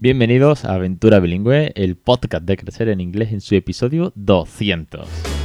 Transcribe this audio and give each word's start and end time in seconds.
Bienvenidos 0.00 0.64
a 0.64 0.74
Aventura 0.74 1.18
Bilingüe, 1.18 1.72
el 1.74 1.96
podcast 1.96 2.44
de 2.44 2.56
crecer 2.56 2.88
en 2.88 3.00
inglés 3.00 3.32
en 3.32 3.40
su 3.40 3.56
episodio 3.56 4.12
200. 4.14 5.37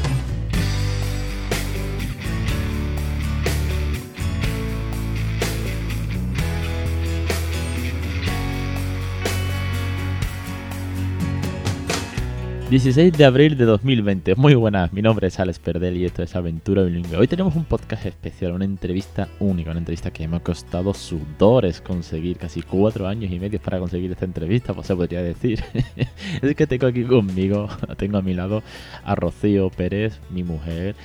...16 12.73 13.11
de 13.11 13.25
abril 13.25 13.55
de 13.55 13.65
2020... 13.65 14.33
...muy 14.33 14.55
buenas, 14.55 14.91
mi 14.91 15.03
nombre 15.03 15.27
es 15.27 15.39
Alex 15.39 15.59
Perdel... 15.59 15.95
...y 15.95 16.05
esto 16.05 16.23
es 16.23 16.35
Aventura 16.35 16.81
Bilingüe... 16.81 17.17
...hoy 17.17 17.27
tenemos 17.27 17.55
un 17.55 17.65
podcast 17.65 18.03
especial... 18.07 18.53
...una 18.53 18.65
entrevista 18.65 19.29
única... 19.39 19.69
...una 19.69 19.77
entrevista 19.77 20.09
que 20.09 20.27
me 20.27 20.37
ha 20.37 20.39
costado 20.39 20.91
sudores 20.95 21.81
conseguir... 21.81 22.37
...casi 22.37 22.63
cuatro 22.63 23.07
años 23.07 23.31
y 23.31 23.39
medio 23.39 23.61
para 23.61 23.77
conseguir 23.77 24.11
esta 24.11 24.25
entrevista... 24.25 24.73
...pues 24.73 24.87
se 24.87 24.95
podría 24.95 25.21
decir... 25.21 25.63
...es 26.41 26.55
que 26.55 26.65
tengo 26.65 26.87
aquí 26.87 27.03
conmigo... 27.03 27.69
...tengo 27.95 28.17
a 28.17 28.23
mi 28.23 28.33
lado 28.33 28.63
a 29.03 29.13
Rocío 29.13 29.69
Pérez... 29.69 30.19
...mi 30.31 30.43
mujer... 30.43 30.95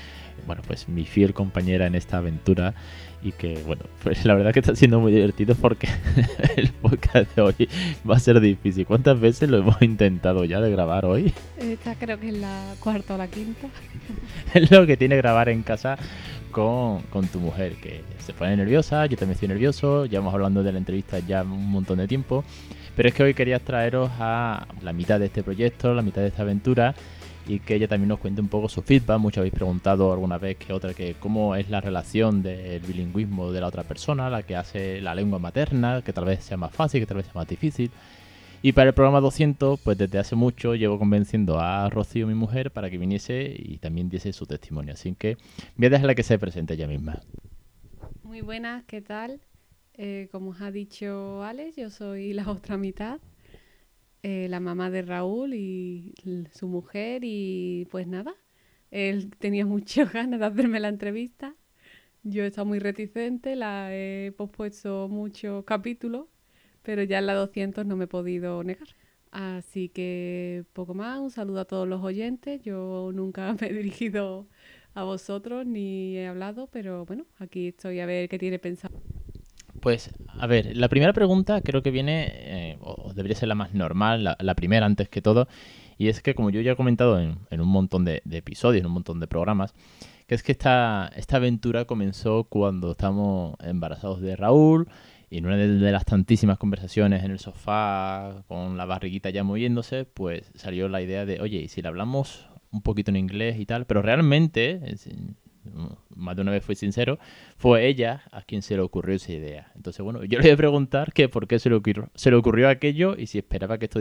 ...bueno, 0.47 0.63
pues 0.67 0.89
mi 0.89 1.05
fiel 1.05 1.35
compañera 1.35 1.87
en 1.87 1.97
esta 1.97 2.17
aventura 2.17 2.73
y 3.23 3.33
que 3.33 3.63
bueno, 3.67 3.83
pues 4.03 4.25
la 4.25 4.35
verdad 4.35 4.53
que 4.53 4.61
está 4.61 4.75
siendo 4.77 5.01
muy 5.01 5.13
divertido 5.13 5.55
porque 5.55 5.89
el 6.57 6.69
podcast 6.69 7.35
de 7.35 7.43
hoy 7.43 7.69
va 8.09 8.17
a 8.17 8.21
ser 8.21 8.41
difícil. 8.41 8.87
¿Cuántas 8.87 9.19
veces 9.21 9.49
lo 9.49 9.59
hemos 9.59 9.81
intentado 9.83 10.45
ya 10.45 10.61
de 10.61 10.71
grabar 10.71 11.05
hoy? 11.05 11.33
Esta 11.59 11.95
creo 11.95 12.19
que 12.19 12.29
es 12.29 12.39
la 12.39 12.75
cuarta 12.81 13.15
o 13.15 13.19
la 13.19 13.29
quinta. 13.29 13.69
es 14.55 14.71
lo 14.71 14.87
que 14.87 14.97
tiene 14.97 15.17
grabar 15.17 15.49
en 15.49 15.63
casa 15.63 15.99
con, 16.51 17.03
con, 17.11 17.27
tu 17.29 17.41
mujer, 17.41 17.75
que 17.75 18.03
se 18.19 18.33
pone 18.33 18.57
nerviosa, 18.57 19.07
yo 19.07 19.17
también 19.17 19.35
estoy 19.35 19.49
nervioso, 19.49 20.07
ya 20.07 20.19
hemos 20.19 20.33
hablando 20.33 20.63
de 20.63 20.73
la 20.73 20.79
entrevista 20.79 21.19
ya 21.19 21.43
un 21.43 21.71
montón 21.71 21.99
de 21.99 22.09
tiempo, 22.09 22.45
pero 22.97 23.11
es 23.11 23.15
que 23.15 23.23
hoy 23.23 23.35
quería 23.35 23.59
traeros 23.59 24.11
a 24.19 24.67
la 24.83 24.93
mitad 24.93 25.21
de 25.21 25.27
este 25.27 25.43
proyecto, 25.43 25.93
la 25.95 26.03
mitad 26.03 26.23
de 26.23 26.29
esta 26.29 26.43
aventura 26.43 26.95
y 27.49 27.61
que 27.61 27.75
ella 27.75 27.89
también 27.89 28.09
nos 28.09 28.19
cuente 28.19 28.43
un 28.43 28.49
poco 28.49 28.69
su 28.69 28.83
feedback. 28.83 29.19
Muchos 29.19 29.39
habéis 29.39 29.55
preguntado 29.55 30.13
alguna 30.13 30.37
vez 30.37 30.59
que 30.59 30.73
otra 30.73 30.93
que 30.93 31.15
cómo 31.19 31.57
es 31.57 31.71
la 31.71 31.81
relación 31.81 32.43
del 32.43 32.81
bilingüismo 32.81 33.51
de 33.51 33.61
la 33.63 33.67
otra 33.67 33.85
persona, 33.85 34.29
la 34.29 34.43
que 34.43 34.55
hace 34.55 35.01
la 35.01 35.15
lengua 35.15 35.39
materna, 35.39 36.03
que 36.03 36.13
tal 36.13 36.27
vez 36.27 36.45
sea 36.45 36.59
más 36.59 36.73
fácil, 36.73 37.01
que 37.01 37.07
tal 37.07 37.17
vez 37.17 37.27
sea 37.27 37.35
más 37.35 37.49
difícil. 37.49 37.91
Y 38.61 38.73
para 38.73 38.89
el 38.89 38.95
programa 38.95 39.21
200, 39.21 39.81
pues 39.81 39.97
desde 39.97 40.19
hace 40.19 40.37
mucho 40.37 40.75
llevo 40.75 40.99
convenciendo 40.99 41.59
a 41.59 41.89
Rocío, 41.89 42.27
mi 42.27 42.35
mujer, 42.35 42.71
para 42.71 42.91
que 42.91 42.99
viniese 42.99 43.55
y 43.57 43.79
también 43.79 44.11
diese 44.11 44.33
su 44.33 44.47
testimonio. 44.47 44.93
Así 44.93 45.15
que 45.15 45.37
voy 45.77 45.87
a 45.87 45.91
dejarla 45.91 46.15
que 46.15 46.25
se 46.25 46.39
presente 46.39 46.75
ella 46.75 46.87
misma. 46.87 47.21
Muy 48.25 48.43
buenas, 48.43 48.85
¿qué 48.85 49.01
tal? 49.01 49.41
Eh, 49.95 50.29
como 50.31 50.51
os 50.51 50.61
ha 50.61 50.71
dicho 50.71 51.43
Alex, 51.43 51.77
yo 51.77 51.91
soy 51.91 52.33
la 52.35 52.51
otra 52.51 52.77
mitad 52.77 53.19
eh, 54.23 54.49
la 54.49 54.61
mamá 54.61 54.91
de 54.91 55.03
Raúl 55.03 55.55
y 55.55 56.15
su 56.53 56.67
mujer 56.69 57.23
y 57.25 57.87
pues 57.91 58.07
nada, 58.07 58.35
él 58.91 59.31
tenía 59.39 59.67
muchas 59.67 60.13
ganas 60.13 60.41
de 60.41 60.47
hacerme 60.47 60.81
la 60.81 60.89
entrevista. 60.89 61.55
Yo 62.25 62.45
he 62.45 62.49
estado 62.49 62.67
muy 62.67 62.79
reticente, 62.81 63.57
la 63.57 63.95
he 63.95 64.33
pospuesto 64.37 65.09
muchos 65.09 65.65
capítulos, 65.65 66.27
pero 66.83 67.03
ya 67.05 67.19
en 67.19 67.27
la 67.27 67.35
200 67.35 67.87
no 67.87 67.97
me 67.97 68.05
he 68.05 68.09
podido 68.09 68.63
negar. 68.65 68.89
Así 69.31 69.89
que 69.91 70.65
poco 70.73 70.95
más, 70.95 71.19
un 71.21 71.31
saludo 71.31 71.61
a 71.61 71.65
todos 71.67 71.89
los 71.89 72.03
oyentes. 72.03 72.63
Yo 72.63 73.11
nunca 73.15 73.55
me 73.61 73.69
he 73.69 73.73
dirigido 73.73 74.49
a 74.95 75.05
vosotros 75.05 75.67
ni 75.67 76.17
he 76.17 76.27
hablado, 76.29 76.69
pero 76.69 77.05
bueno, 77.07 77.27
aquí 77.39 77.69
estoy 77.69 78.01
a 78.01 78.07
ver 78.07 78.29
qué 78.29 78.39
tiene 78.39 78.59
pensado. 78.59 79.01
Pues, 79.81 80.11
a 80.29 80.47
ver, 80.47 80.77
la 80.77 80.89
primera 80.89 81.13
pregunta 81.13 81.61
creo 81.61 81.83
que 81.83 81.91
viene, 81.91 82.29
eh, 82.31 82.79
o 82.81 83.13
debería 83.15 83.37
ser 83.37 83.49
la 83.49 83.55
más 83.55 83.75
normal, 83.75 84.37
la, 84.39 84.55
primera 84.55 84.87
antes 84.87 85.09
que 85.09 85.23
todo, 85.23 85.49
y 85.97 86.09
es 86.09 86.23
que 86.23 86.35
como 86.35 86.51
yo 86.51 86.61
ya 86.61 86.73
he 86.73 86.77
comentado 86.77 87.21
en, 87.21 87.61
un 87.61 87.69
montón 87.69 88.05
de, 88.05 88.23
episodios, 88.31 88.81
en 88.81 88.87
un 88.87 88.93
montón 88.93 89.21
de 89.21 89.27
programas, 89.27 89.75
que 90.27 90.35
es 90.35 90.43
que 90.43 90.53
esta, 90.53 91.11
esta 91.17 91.37
aventura 91.37 91.85
comenzó 91.85 92.45
cuando 92.45 92.93
estamos 92.93 93.57
embarazados 93.61 94.21
de 94.21 94.37
Raúl, 94.37 94.89
y 95.31 95.39
en 95.39 95.47
una 95.47 95.57
de, 95.57 95.93
las 95.93 96.05
tantísimas 96.05 96.59
conversaciones 96.59 97.25
en 97.25 97.31
el 97.31 97.39
sofá, 97.39 98.45
con 98.49 98.77
la 98.77 98.87
barriguita 98.87 99.31
ya 99.31 99.45
moviéndose, 99.45 100.05
pues 100.05 100.51
salió 100.55 100.89
la 100.89 101.03
idea 101.03 101.27
de, 101.27 101.41
oye, 101.41 101.59
¿y 101.59 101.69
si 101.69 101.83
le 101.83 101.89
hablamos 101.89 102.49
un 102.71 102.83
poquito 102.83 103.11
en 103.11 103.17
inglés 103.17 103.59
y 103.59 103.67
tal? 103.67 103.87
Pero 103.87 104.01
realmente, 104.01 104.81
más 106.15 106.37
de 106.37 106.43
una 106.43 106.53
vez 106.53 106.65
fui 106.65 106.75
sincero, 106.75 107.19
fue 107.57 107.87
ella 107.87 108.23
a 108.33 108.43
quien 108.43 108.63
se 108.63 108.77
le 108.77 108.83
ocurrió 108.83 109.17
esa 109.17 109.33
idea. 109.33 109.73
Entonces, 109.75 110.03
bueno, 110.03 110.25
yo 110.25 110.39
le 110.39 110.45
voy 110.45 110.53
a 110.53 110.57
preguntar 110.57 111.13
que 111.13 111.29
por 111.29 111.47
qué 111.47 111.59
se 111.59 111.69
le 111.71 111.77
ocurrió, 111.77 112.11
se 112.15 112.31
le 112.31 112.37
ocurrió 112.37 112.69
aquello 112.69 113.17
y 113.17 113.27
si 113.27 113.39
esperaba 113.39 113.79
que 113.79 113.87
esto... 113.87 114.01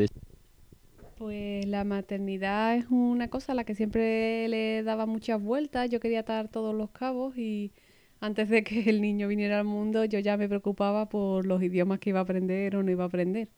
Pues 1.18 1.66
la 1.66 1.84
maternidad 1.84 2.76
es 2.76 2.86
una 2.92 3.30
cosa 3.30 3.54
a 3.54 3.56
la 3.56 3.64
que 3.64 3.74
siempre 3.74 4.48
le 4.50 4.84
daba 4.84 5.08
muchas 5.08 5.42
vueltas. 5.42 5.90
Yo 5.90 6.00
quería 6.00 6.20
atar 6.20 6.48
todos 6.48 6.76
los 6.76 6.92
cabos 6.92 7.36
y 7.38 7.72
antes 8.20 8.50
de 8.50 8.64
que 8.64 8.82
el 8.90 9.02
niño 9.02 9.28
viniera 9.28 9.60
al 9.60 9.66
mundo 9.66 10.06
yo 10.06 10.20
ya 10.20 10.38
me 10.38 10.48
preocupaba 10.48 11.10
por 11.10 11.46
los 11.46 11.64
idiomas 11.64 12.00
que 12.00 12.12
iba 12.12 12.20
a 12.20 12.24
aprender 12.24 12.76
o 12.76 12.84
no 12.84 12.92
iba 12.92 13.04
a 13.04 13.08
aprender. 13.08 13.50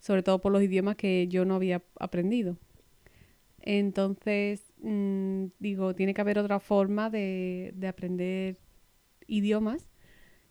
Sobre 0.00 0.22
todo 0.22 0.40
por 0.40 0.52
los 0.52 0.62
idiomas 0.62 0.96
que 0.96 1.28
yo 1.28 1.44
no 1.44 1.54
había 1.54 1.82
aprendido. 2.00 2.56
Entonces, 3.60 4.67
mm, 4.82 5.46
digo, 5.58 5.94
tiene 5.94 6.14
que 6.14 6.20
haber 6.20 6.38
otra 6.38 6.60
forma 6.60 7.10
de, 7.10 7.72
de, 7.76 7.88
aprender 7.88 8.58
idiomas 9.26 9.88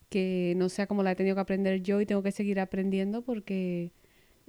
que 0.09 0.53
no 0.57 0.69
sea 0.69 0.88
como 0.88 1.03
la 1.03 1.11
he 1.11 1.15
tenido 1.15 1.35
que 1.35 1.41
aprender 1.41 1.81
yo 1.81 2.01
y 2.01 2.05
tengo 2.05 2.23
que 2.23 2.31
seguir 2.31 2.59
aprendiendo 2.59 3.23
porque 3.23 3.91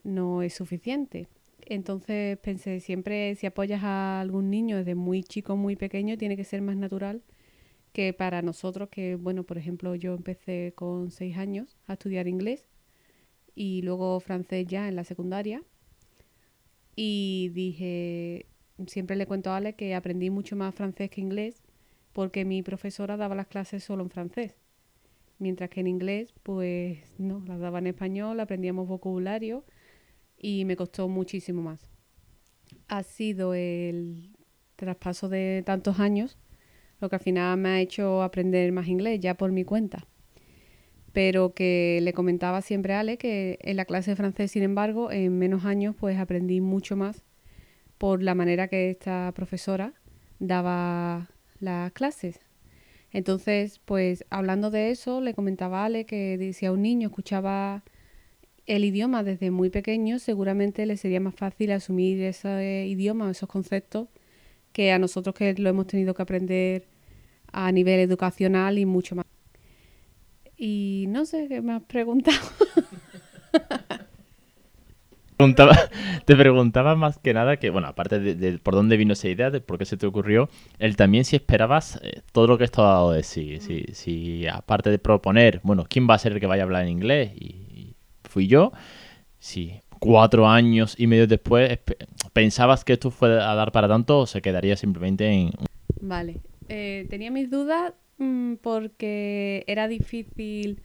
no 0.04 0.42
es 0.42 0.54
suficiente. 0.54 1.28
Entonces 1.66 2.38
pensé, 2.38 2.80
siempre 2.80 3.34
si 3.36 3.46
apoyas 3.46 3.82
a 3.84 4.20
algún 4.20 4.50
niño 4.50 4.78
desde 4.78 4.94
muy 4.94 5.22
chico, 5.22 5.56
muy 5.56 5.76
pequeño, 5.76 6.16
tiene 6.18 6.36
que 6.36 6.44
ser 6.44 6.62
más 6.62 6.76
natural 6.76 7.22
que 7.92 8.12
para 8.12 8.42
nosotros, 8.42 8.88
que 8.90 9.16
bueno, 9.16 9.44
por 9.44 9.58
ejemplo, 9.58 9.94
yo 9.94 10.14
empecé 10.14 10.72
con 10.76 11.10
seis 11.10 11.36
años 11.36 11.76
a 11.86 11.94
estudiar 11.94 12.28
inglés 12.28 12.68
y 13.54 13.82
luego 13.82 14.20
francés 14.20 14.66
ya 14.66 14.88
en 14.88 14.96
la 14.96 15.04
secundaria. 15.04 15.62
Y 16.96 17.50
dije, 17.54 18.46
siempre 18.86 19.16
le 19.16 19.26
cuento 19.26 19.50
a 19.50 19.56
Ale 19.56 19.74
que 19.74 19.94
aprendí 19.94 20.30
mucho 20.30 20.56
más 20.56 20.74
francés 20.74 21.10
que 21.10 21.20
inglés 21.20 21.62
porque 22.12 22.44
mi 22.44 22.62
profesora 22.62 23.16
daba 23.16 23.34
las 23.34 23.46
clases 23.46 23.84
solo 23.84 24.02
en 24.02 24.10
francés. 24.10 24.54
Mientras 25.38 25.70
que 25.70 25.80
en 25.80 25.86
inglés, 25.86 26.34
pues 26.42 26.98
no, 27.18 27.42
las 27.46 27.60
daba 27.60 27.78
en 27.78 27.88
español, 27.88 28.40
aprendíamos 28.40 28.88
vocabulario 28.88 29.64
y 30.36 30.64
me 30.64 30.76
costó 30.76 31.08
muchísimo 31.08 31.62
más. 31.62 31.88
Ha 32.88 33.02
sido 33.02 33.54
el 33.54 34.30
traspaso 34.76 35.28
de 35.28 35.62
tantos 35.64 36.00
años 36.00 36.38
lo 37.00 37.08
que 37.08 37.16
al 37.16 37.22
final 37.22 37.58
me 37.58 37.68
ha 37.68 37.80
hecho 37.80 38.22
aprender 38.22 38.72
más 38.72 38.88
inglés 38.88 39.20
ya 39.20 39.34
por 39.34 39.52
mi 39.52 39.64
cuenta. 39.64 40.06
Pero 41.12 41.54
que 41.54 42.00
le 42.02 42.12
comentaba 42.12 42.60
siempre 42.60 42.94
a 42.94 43.00
Ale 43.00 43.16
que 43.16 43.58
en 43.62 43.76
la 43.76 43.84
clase 43.84 44.12
de 44.12 44.16
francés, 44.16 44.50
sin 44.50 44.62
embargo, 44.62 45.10
en 45.10 45.38
menos 45.38 45.64
años 45.64 45.94
pues 45.98 46.18
aprendí 46.18 46.60
mucho 46.60 46.96
más 46.96 47.22
por 47.98 48.22
la 48.22 48.34
manera 48.34 48.69
que 48.69 48.91
esta 48.91 49.32
profesora 49.34 49.92
daba 50.38 51.28
las 51.60 51.92
clases. 51.92 52.41
Entonces, 53.12 53.81
pues 53.84 54.25
hablando 54.31 54.70
de 54.70 54.91
eso, 54.91 55.20
le 55.20 55.34
comentaba 55.34 55.82
a 55.82 55.84
Ale 55.86 56.06
que 56.06 56.53
si 56.53 56.66
a 56.66 56.72
un 56.72 56.82
niño 56.82 57.08
escuchaba 57.08 57.82
el 58.66 58.84
idioma 58.84 59.22
desde 59.25 59.50
muy 59.50 59.70
pequeño, 59.70 60.19
seguramente 60.19 60.84
le 60.87 60.97
sería 60.97 61.20
más 61.20 61.34
fácil 61.34 61.72
asumir 61.72 62.22
ese 62.22 62.87
idioma, 62.87 63.31
esos 63.31 63.48
conceptos, 63.48 64.08
que 64.72 64.92
a 64.92 64.98
nosotros 64.98 65.34
que 65.34 65.54
lo 65.54 65.70
hemos 65.70 65.87
tenido 65.87 66.14
que 66.14 66.22
aprender 66.22 66.87
a 67.53 67.72
nivel 67.72 68.00
educacional 68.00 68.78
y 68.78 68.84
mucho 68.87 69.16
más. 69.16 69.26
Y 70.56 71.06
no 71.08 71.25
sé 71.25 71.47
qué 71.48 71.62
me 71.62 71.75
has 71.75 71.82
preguntado. 71.84 72.38
te 76.25 76.37
preguntaba 76.37 76.96
más 76.96 77.19
que 77.19 77.32
nada 77.32 77.58
que, 77.58 77.70
bueno, 77.70 77.87
aparte 77.87 78.19
de, 78.19 78.58
por 78.58 78.75
dónde 78.75 78.96
vino 78.96 79.12
esa 79.12 79.29
idea, 79.29 79.50
de 79.50 79.61
por 79.61 79.79
qué 79.79 79.85
se 79.85 79.96
te 79.96 80.06
ocurrió, 80.06 80.49
él 80.79 80.96
también 80.96 81.25
si 81.25 81.37
esperabas 81.37 82.00
eh, 82.02 82.23
todo 82.32 82.49
lo 82.49 82.58
que 82.58 82.64
esto 82.64 82.85
ha 82.85 82.94
dado 82.94 83.12
de 83.12 83.23
sí. 83.23 83.61
Si, 83.61 83.85
si, 83.93 84.46
aparte 84.49 84.90
de 84.90 84.99
proponer, 84.99 85.61
bueno, 85.62 85.87
¿quién 85.88 86.08
va 86.08 86.14
a 86.14 86.19
ser 86.19 86.32
el 86.32 86.40
que 86.40 86.46
vaya 86.46 86.62
a 86.62 86.67
hablar 86.67 86.82
en 86.82 86.88
inglés? 86.88 87.32
Y, 87.37 87.94
fui 88.25 88.46
yo. 88.46 88.73
Si 89.38 89.81
cuatro 90.00 90.46
años 90.46 90.94
y 90.99 91.06
medio 91.06 91.26
después 91.26 91.79
pensabas 92.34 92.84
que 92.84 92.93
esto 92.93 93.11
fue 93.11 93.43
a 93.43 93.55
dar 93.55 93.73
para 93.73 93.88
tanto 93.88 94.19
o 94.19 94.26
se 94.26 94.43
quedaría 94.43 94.76
simplemente 94.76 95.26
en... 95.26 95.50
Vale. 96.00 96.41
Eh, 96.69 97.06
tenía 97.08 97.31
mis 97.31 97.50
dudas 97.50 97.94
mm, 98.19 98.56
porque 98.56 99.64
era 99.67 99.88
difícil 99.88 100.82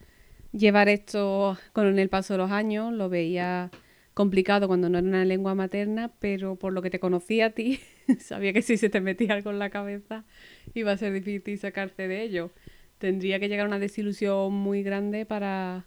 llevar 0.54 0.88
esto 0.88 1.58
con 1.74 2.00
el 2.00 2.10
paso 2.10 2.36
de 2.36 2.38
los 2.38 2.52
años. 2.52 2.94
Lo 2.94 3.10
veía 3.10 3.72
complicado 4.14 4.68
cuando 4.68 4.90
no 4.90 4.98
era 4.98 5.08
una 5.08 5.26
lengua 5.26 5.56
materna, 5.56 6.12
pero 6.20 6.56
por 6.56 6.74
lo 6.74 6.82
que 6.82 6.90
te 6.90 7.00
conocía 7.00 7.48
a 7.48 7.50
ti, 7.52 7.80
sabía 8.20 8.54
que 8.54 8.62
si 8.62 8.78
se 8.78 8.90
te 8.90 9.02
metía 9.02 9.34
algo 9.34 9.52
en 9.52 9.60
la 9.60 9.70
cabeza 9.70 10.26
iba 10.74 10.92
a 10.92 10.98
ser 10.98 11.14
difícil 11.14 11.58
sacarte 11.58 12.08
de 12.08 12.24
ello. 12.24 12.52
Tendría 12.98 13.40
que 13.40 13.50
llegar 13.50 13.66
a 13.66 13.70
una 13.70 13.80
desilusión 13.80 14.54
muy 14.54 14.84
grande 14.84 15.26
para 15.26 15.86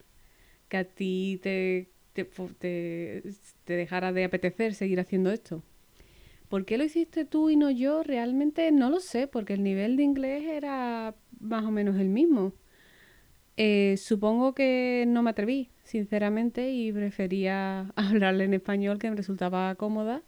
que 0.69 0.77
a 0.77 0.85
ti 0.85 1.41
te 1.43 1.89
te, 2.25 3.23
dejara 3.67 4.13
de 4.13 4.25
apetecer 4.25 4.75
seguir 4.75 5.01
haciendo 5.01 5.31
esto. 5.31 5.63
¿Por 6.49 6.65
qué 6.65 6.79
lo 6.79 6.85
hiciste 6.85 7.25
tú 7.25 7.51
y 7.51 7.57
no 7.57 7.71
yo? 7.71 8.03
Realmente 8.03 8.71
no 8.73 8.91
lo 8.91 9.01
sé, 9.01 9.27
porque 9.27 9.55
el 9.55 9.63
nivel 9.63 9.97
de 9.97 10.05
inglés 10.05 10.45
era 10.45 11.15
más 11.41 11.65
o 11.65 11.71
menos 11.71 11.97
el 11.97 12.09
mismo. 12.09 12.53
Eh, 13.57 13.97
supongo 13.99 14.55
que 14.55 15.05
no 15.09 15.23
me 15.23 15.31
atreví, 15.31 15.71
sinceramente, 15.87 16.73
y 16.73 16.93
prefería 16.93 17.93
hablarle 17.97 18.45
en 18.45 18.55
español, 18.55 18.99
que 18.99 19.09
me 19.11 19.17
resultaba 19.17 19.75
cómoda. 19.77 20.23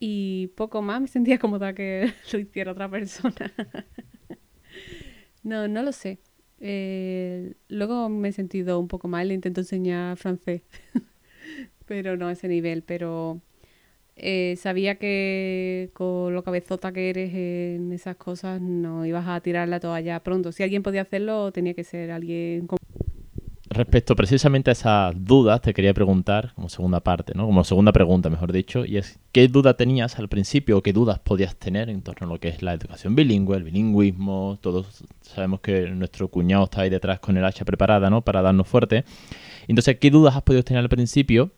Y 0.00 0.48
poco 0.56 0.82
más 0.82 1.00
me 1.02 1.08
sentía 1.08 1.38
cómoda 1.38 1.74
que 1.74 2.12
lo 2.32 2.38
hiciera 2.38 2.72
otra 2.72 2.88
persona. 2.88 3.52
no, 5.42 5.68
no 5.68 5.82
lo 5.82 5.92
sé. 5.92 6.18
Eh, 6.58 7.54
luego 7.68 8.08
me 8.08 8.28
he 8.28 8.32
sentido 8.32 8.78
un 8.80 8.88
poco 8.88 9.08
mal, 9.08 9.28
le 9.28 9.34
intento 9.34 9.60
enseñar 9.60 10.16
francés, 10.16 10.62
pero 11.86 12.16
no 12.16 12.28
a 12.28 12.32
ese 12.32 12.48
nivel. 12.48 12.82
Pero 12.82 13.42
eh, 14.16 14.56
sabía 14.56 14.96
que 14.96 15.90
con 15.94 16.34
lo 16.34 16.42
cabezota 16.44 16.92
que 16.92 17.10
eres 17.10 17.34
en 17.34 17.92
esas 17.92 18.16
cosas 18.16 18.60
no 18.60 19.06
ibas 19.06 19.26
a 19.28 19.40
tirar 19.40 19.68
la 19.68 19.80
toalla 19.80 20.22
pronto. 20.22 20.52
Si 20.52 20.62
alguien 20.62 20.82
podía 20.82 21.02
hacerlo, 21.02 21.52
tenía 21.52 21.74
que 21.74 21.84
ser 21.84 22.10
alguien 22.10 22.66
Respecto 23.72 24.16
precisamente 24.16 24.70
a 24.70 24.72
esas 24.72 25.14
dudas, 25.16 25.60
te 25.60 25.72
quería 25.72 25.94
preguntar, 25.94 26.52
como 26.56 26.68
segunda 26.68 26.98
parte, 26.98 27.34
¿no? 27.36 27.46
Como 27.46 27.62
segunda 27.62 27.92
pregunta, 27.92 28.28
mejor 28.28 28.52
dicho, 28.52 28.84
y 28.84 28.96
es 28.96 29.20
¿qué 29.30 29.46
duda 29.46 29.74
tenías 29.74 30.18
al 30.18 30.28
principio 30.28 30.78
o 30.78 30.82
qué 30.82 30.92
dudas 30.92 31.20
podías 31.20 31.54
tener 31.54 31.88
en 31.88 32.02
torno 32.02 32.26
a 32.26 32.30
lo 32.30 32.40
que 32.40 32.48
es 32.48 32.62
la 32.62 32.74
educación 32.74 33.14
bilingüe, 33.14 33.56
el 33.56 33.62
bilingüismo? 33.62 34.58
Todos 34.60 35.04
sabemos 35.22 35.60
que 35.60 35.88
nuestro 35.90 36.26
cuñado 36.26 36.64
está 36.64 36.80
ahí 36.80 36.90
detrás 36.90 37.20
con 37.20 37.36
el 37.36 37.44
hacha 37.44 37.64
preparada, 37.64 38.10
¿no? 38.10 38.22
Para 38.22 38.42
darnos 38.42 38.66
fuerte. 38.66 39.04
Entonces, 39.68 39.98
¿qué 40.00 40.10
dudas 40.10 40.34
has 40.34 40.42
podido 40.42 40.64
tener 40.64 40.82
al 40.82 40.88
principio? 40.88 41.52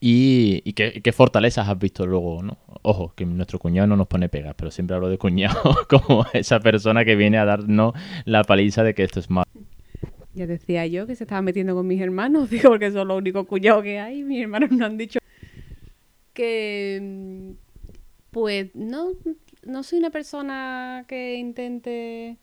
Y, 0.00 0.72
qué, 0.74 1.12
fortalezas 1.12 1.68
has 1.68 1.78
visto 1.78 2.06
luego, 2.06 2.42
¿no? 2.42 2.56
Ojo, 2.82 3.12
que 3.16 3.26
nuestro 3.26 3.58
cuñado 3.58 3.88
no 3.88 3.96
nos 3.96 4.06
pone 4.06 4.28
pegas, 4.28 4.54
pero 4.56 4.70
siempre 4.70 4.94
hablo 4.94 5.08
de 5.08 5.18
cuñado 5.18 5.76
como 5.88 6.24
esa 6.32 6.60
persona 6.60 7.04
que 7.04 7.16
viene 7.16 7.36
a 7.36 7.44
darnos 7.44 7.94
la 8.24 8.44
paliza 8.44 8.84
de 8.84 8.94
que 8.94 9.02
esto 9.02 9.18
es 9.18 9.28
malo. 9.28 9.47
Ya 10.38 10.46
decía 10.46 10.86
yo 10.86 11.04
que 11.08 11.16
se 11.16 11.24
estaba 11.24 11.42
metiendo 11.42 11.74
con 11.74 11.84
mis 11.84 12.00
hermanos, 12.00 12.48
digo, 12.50 12.70
porque 12.70 12.92
son 12.92 13.08
los 13.08 13.18
únicos 13.18 13.44
cuñados 13.48 13.82
que 13.82 13.98
hay. 13.98 14.22
Mis 14.22 14.42
hermanos 14.42 14.70
no 14.70 14.86
han 14.86 14.96
dicho 14.96 15.18
que, 16.32 17.00
mm, 17.02 17.50
pues, 18.30 18.72
no, 18.76 19.08
no 19.64 19.82
soy 19.82 19.98
una 19.98 20.10
persona 20.10 21.04
que 21.08 21.34
intente 21.34 22.38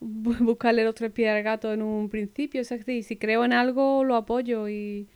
buscarle 0.00 0.82
los 0.82 0.96
tres 0.96 1.12
pies 1.12 1.30
al 1.30 1.44
gato 1.44 1.72
en 1.72 1.82
un 1.82 2.08
principio. 2.08 2.62
Es 2.62 2.70
decir, 2.70 3.04
si 3.04 3.16
creo 3.16 3.44
en 3.44 3.52
algo, 3.52 4.02
lo 4.02 4.16
apoyo 4.16 4.68
y 4.68 5.08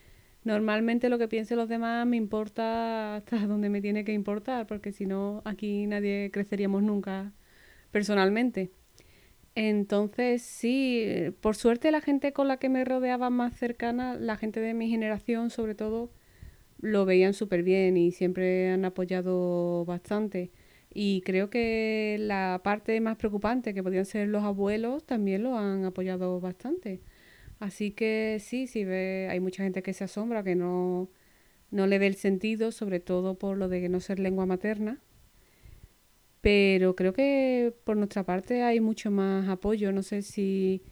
normalmente 0.44 1.08
lo 1.08 1.18
que 1.18 1.26
piensen 1.26 1.56
los 1.56 1.68
demás 1.68 2.06
me 2.06 2.16
importa 2.16 3.16
hasta 3.16 3.38
donde 3.48 3.70
me 3.70 3.80
tiene 3.82 4.04
que 4.04 4.12
importar, 4.12 4.68
porque 4.68 4.92
si 4.92 5.06
no, 5.06 5.42
aquí 5.44 5.86
nadie 5.88 6.30
creceríamos 6.32 6.84
nunca 6.84 7.32
personalmente. 7.90 8.70
Entonces, 9.56 10.42
sí, 10.42 11.06
por 11.40 11.54
suerte 11.56 11.92
la 11.92 12.00
gente 12.00 12.32
con 12.32 12.48
la 12.48 12.56
que 12.58 12.68
me 12.68 12.84
rodeaba 12.84 13.30
más 13.30 13.56
cercana, 13.56 14.16
la 14.16 14.36
gente 14.36 14.60
de 14.60 14.74
mi 14.74 14.88
generación 14.88 15.50
sobre 15.50 15.74
todo, 15.76 16.10
lo 16.80 17.04
veían 17.06 17.34
súper 17.34 17.62
bien 17.62 17.96
y 17.96 18.12
siempre 18.12 18.70
han 18.72 18.84
apoyado 18.84 19.84
bastante. 19.86 20.52
Y 20.92 21.22
creo 21.22 21.50
que 21.50 22.16
la 22.20 22.60
parte 22.64 23.00
más 23.00 23.16
preocupante, 23.16 23.74
que 23.74 23.82
podían 23.82 24.06
ser 24.06 24.28
los 24.28 24.44
abuelos, 24.44 25.04
también 25.06 25.42
lo 25.44 25.58
han 25.58 25.84
apoyado 25.84 26.40
bastante. 26.40 27.00
Así 27.60 27.92
que 27.92 28.38
sí, 28.40 28.66
sí, 28.66 28.84
ve, 28.84 29.28
hay 29.30 29.40
mucha 29.40 29.64
gente 29.64 29.82
que 29.82 29.94
se 29.94 30.04
asombra, 30.04 30.44
que 30.44 30.56
no, 30.56 31.10
no 31.70 31.86
le 31.86 31.98
ve 31.98 32.08
el 32.08 32.16
sentido, 32.16 32.72
sobre 32.72 33.00
todo 33.00 33.38
por 33.38 33.56
lo 33.58 33.68
de 33.68 33.88
no 33.88 34.00
ser 34.00 34.20
lengua 34.20 34.46
materna 34.46 35.00
pero 36.44 36.94
creo 36.94 37.14
que 37.14 37.72
por 37.84 37.96
nuestra 37.96 38.22
parte 38.22 38.62
hay 38.62 38.78
mucho 38.78 39.10
más 39.10 39.48
apoyo. 39.48 39.92
No 39.92 40.02
sé 40.02 40.20
si 40.20 40.82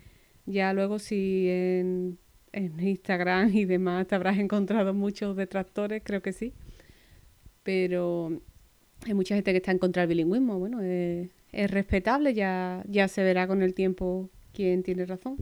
ya 0.46 0.72
luego 0.72 0.98
si 0.98 1.46
en, 1.50 2.18
Instagram 2.54 3.54
y 3.54 3.66
demás 3.66 4.06
te 4.06 4.14
habrás 4.14 4.38
encontrado 4.38 4.94
muchos 4.94 5.36
detractores, 5.36 6.00
creo 6.02 6.22
que 6.22 6.32
sí. 6.32 6.54
Pero 7.62 8.40
hay 9.04 9.12
mucha 9.12 9.34
gente 9.34 9.50
que 9.50 9.58
está 9.58 9.72
en 9.72 9.78
contra 9.78 10.02
del 10.02 10.08
bilingüismo. 10.08 10.58
Bueno, 10.58 10.80
es, 10.80 11.28
es 11.52 11.70
respetable, 11.70 12.32
ya, 12.32 12.82
ya 12.88 13.06
se 13.08 13.22
verá 13.22 13.46
con 13.46 13.60
el 13.60 13.74
tiempo 13.74 14.30
quién 14.54 14.82
tiene 14.82 15.04
razón 15.04 15.36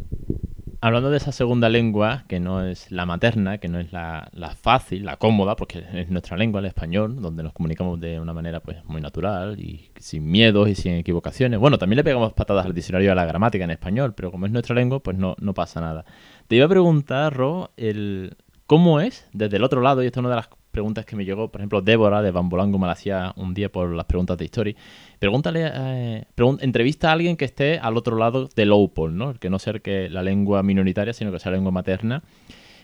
hablando 0.80 1.10
de 1.10 1.18
esa 1.18 1.32
segunda 1.32 1.68
lengua, 1.68 2.24
que 2.26 2.40
no 2.40 2.64
es 2.64 2.90
la 2.90 3.06
materna, 3.06 3.58
que 3.58 3.68
no 3.68 3.78
es 3.78 3.92
la, 3.92 4.30
fácil, 4.60 5.04
la 5.04 5.16
cómoda, 5.16 5.56
porque 5.56 5.84
es 5.92 6.08
nuestra 6.08 6.36
lengua, 6.36 6.60
el 6.60 6.66
español, 6.66 7.20
donde 7.20 7.42
nos 7.42 7.52
comunicamos 7.52 8.00
de 8.00 8.18
una 8.18 8.32
manera 8.32 8.60
pues 8.60 8.84
muy 8.84 9.00
natural 9.00 9.60
y 9.60 9.90
sin 9.98 10.30
miedos 10.30 10.68
y 10.68 10.74
sin 10.74 10.94
equivocaciones. 10.94 11.60
Bueno, 11.60 11.78
también 11.78 11.98
le 11.98 12.04
pegamos 12.04 12.32
patadas 12.32 12.66
al 12.66 12.74
diccionario 12.74 13.12
a 13.12 13.14
la 13.14 13.26
gramática 13.26 13.64
en 13.64 13.70
español, 13.70 14.14
pero 14.14 14.30
como 14.30 14.46
es 14.46 14.52
nuestra 14.52 14.74
lengua, 14.74 15.00
pues 15.02 15.16
no, 15.16 15.36
no 15.40 15.54
pasa 15.54 15.80
nada. 15.80 16.04
Te 16.48 16.56
iba 16.56 16.66
a 16.66 16.68
preguntar, 16.68 17.34
Ro, 17.34 17.72
el, 17.76 18.36
¿cómo 18.66 19.00
es 19.00 19.28
desde 19.32 19.58
el 19.58 19.64
otro 19.64 19.82
lado? 19.82 20.02
Y 20.02 20.06
esta 20.06 20.20
es 20.20 20.24
una 20.24 20.30
de 20.30 20.36
las 20.36 20.48
preguntas 20.70 21.04
que 21.04 21.16
me 21.16 21.24
llegó, 21.24 21.50
por 21.50 21.60
ejemplo, 21.60 21.82
Débora 21.82 22.22
de 22.22 22.30
Bambolango 22.30 22.78
me 22.78 22.86
la 22.86 22.92
hacía 22.92 23.32
un 23.36 23.54
día 23.54 23.70
por 23.70 23.92
las 23.94 24.06
preguntas 24.06 24.38
de 24.38 24.44
History. 24.44 24.76
Pregúntale, 25.18 25.70
eh, 25.72 26.24
entrevista 26.60 27.10
a 27.10 27.12
alguien 27.12 27.36
que 27.36 27.44
esté 27.44 27.78
al 27.78 27.96
otro 27.96 28.16
lado 28.16 28.48
del 28.54 28.72
Opol, 28.72 29.16
¿no? 29.16 29.34
Que 29.34 29.50
no 29.50 29.58
ser 29.58 29.82
que 29.82 30.08
la 30.08 30.22
lengua 30.22 30.62
minoritaria, 30.62 31.12
sino 31.12 31.32
que 31.32 31.38
sea 31.38 31.50
la 31.50 31.58
lengua 31.58 31.72
materna. 31.72 32.22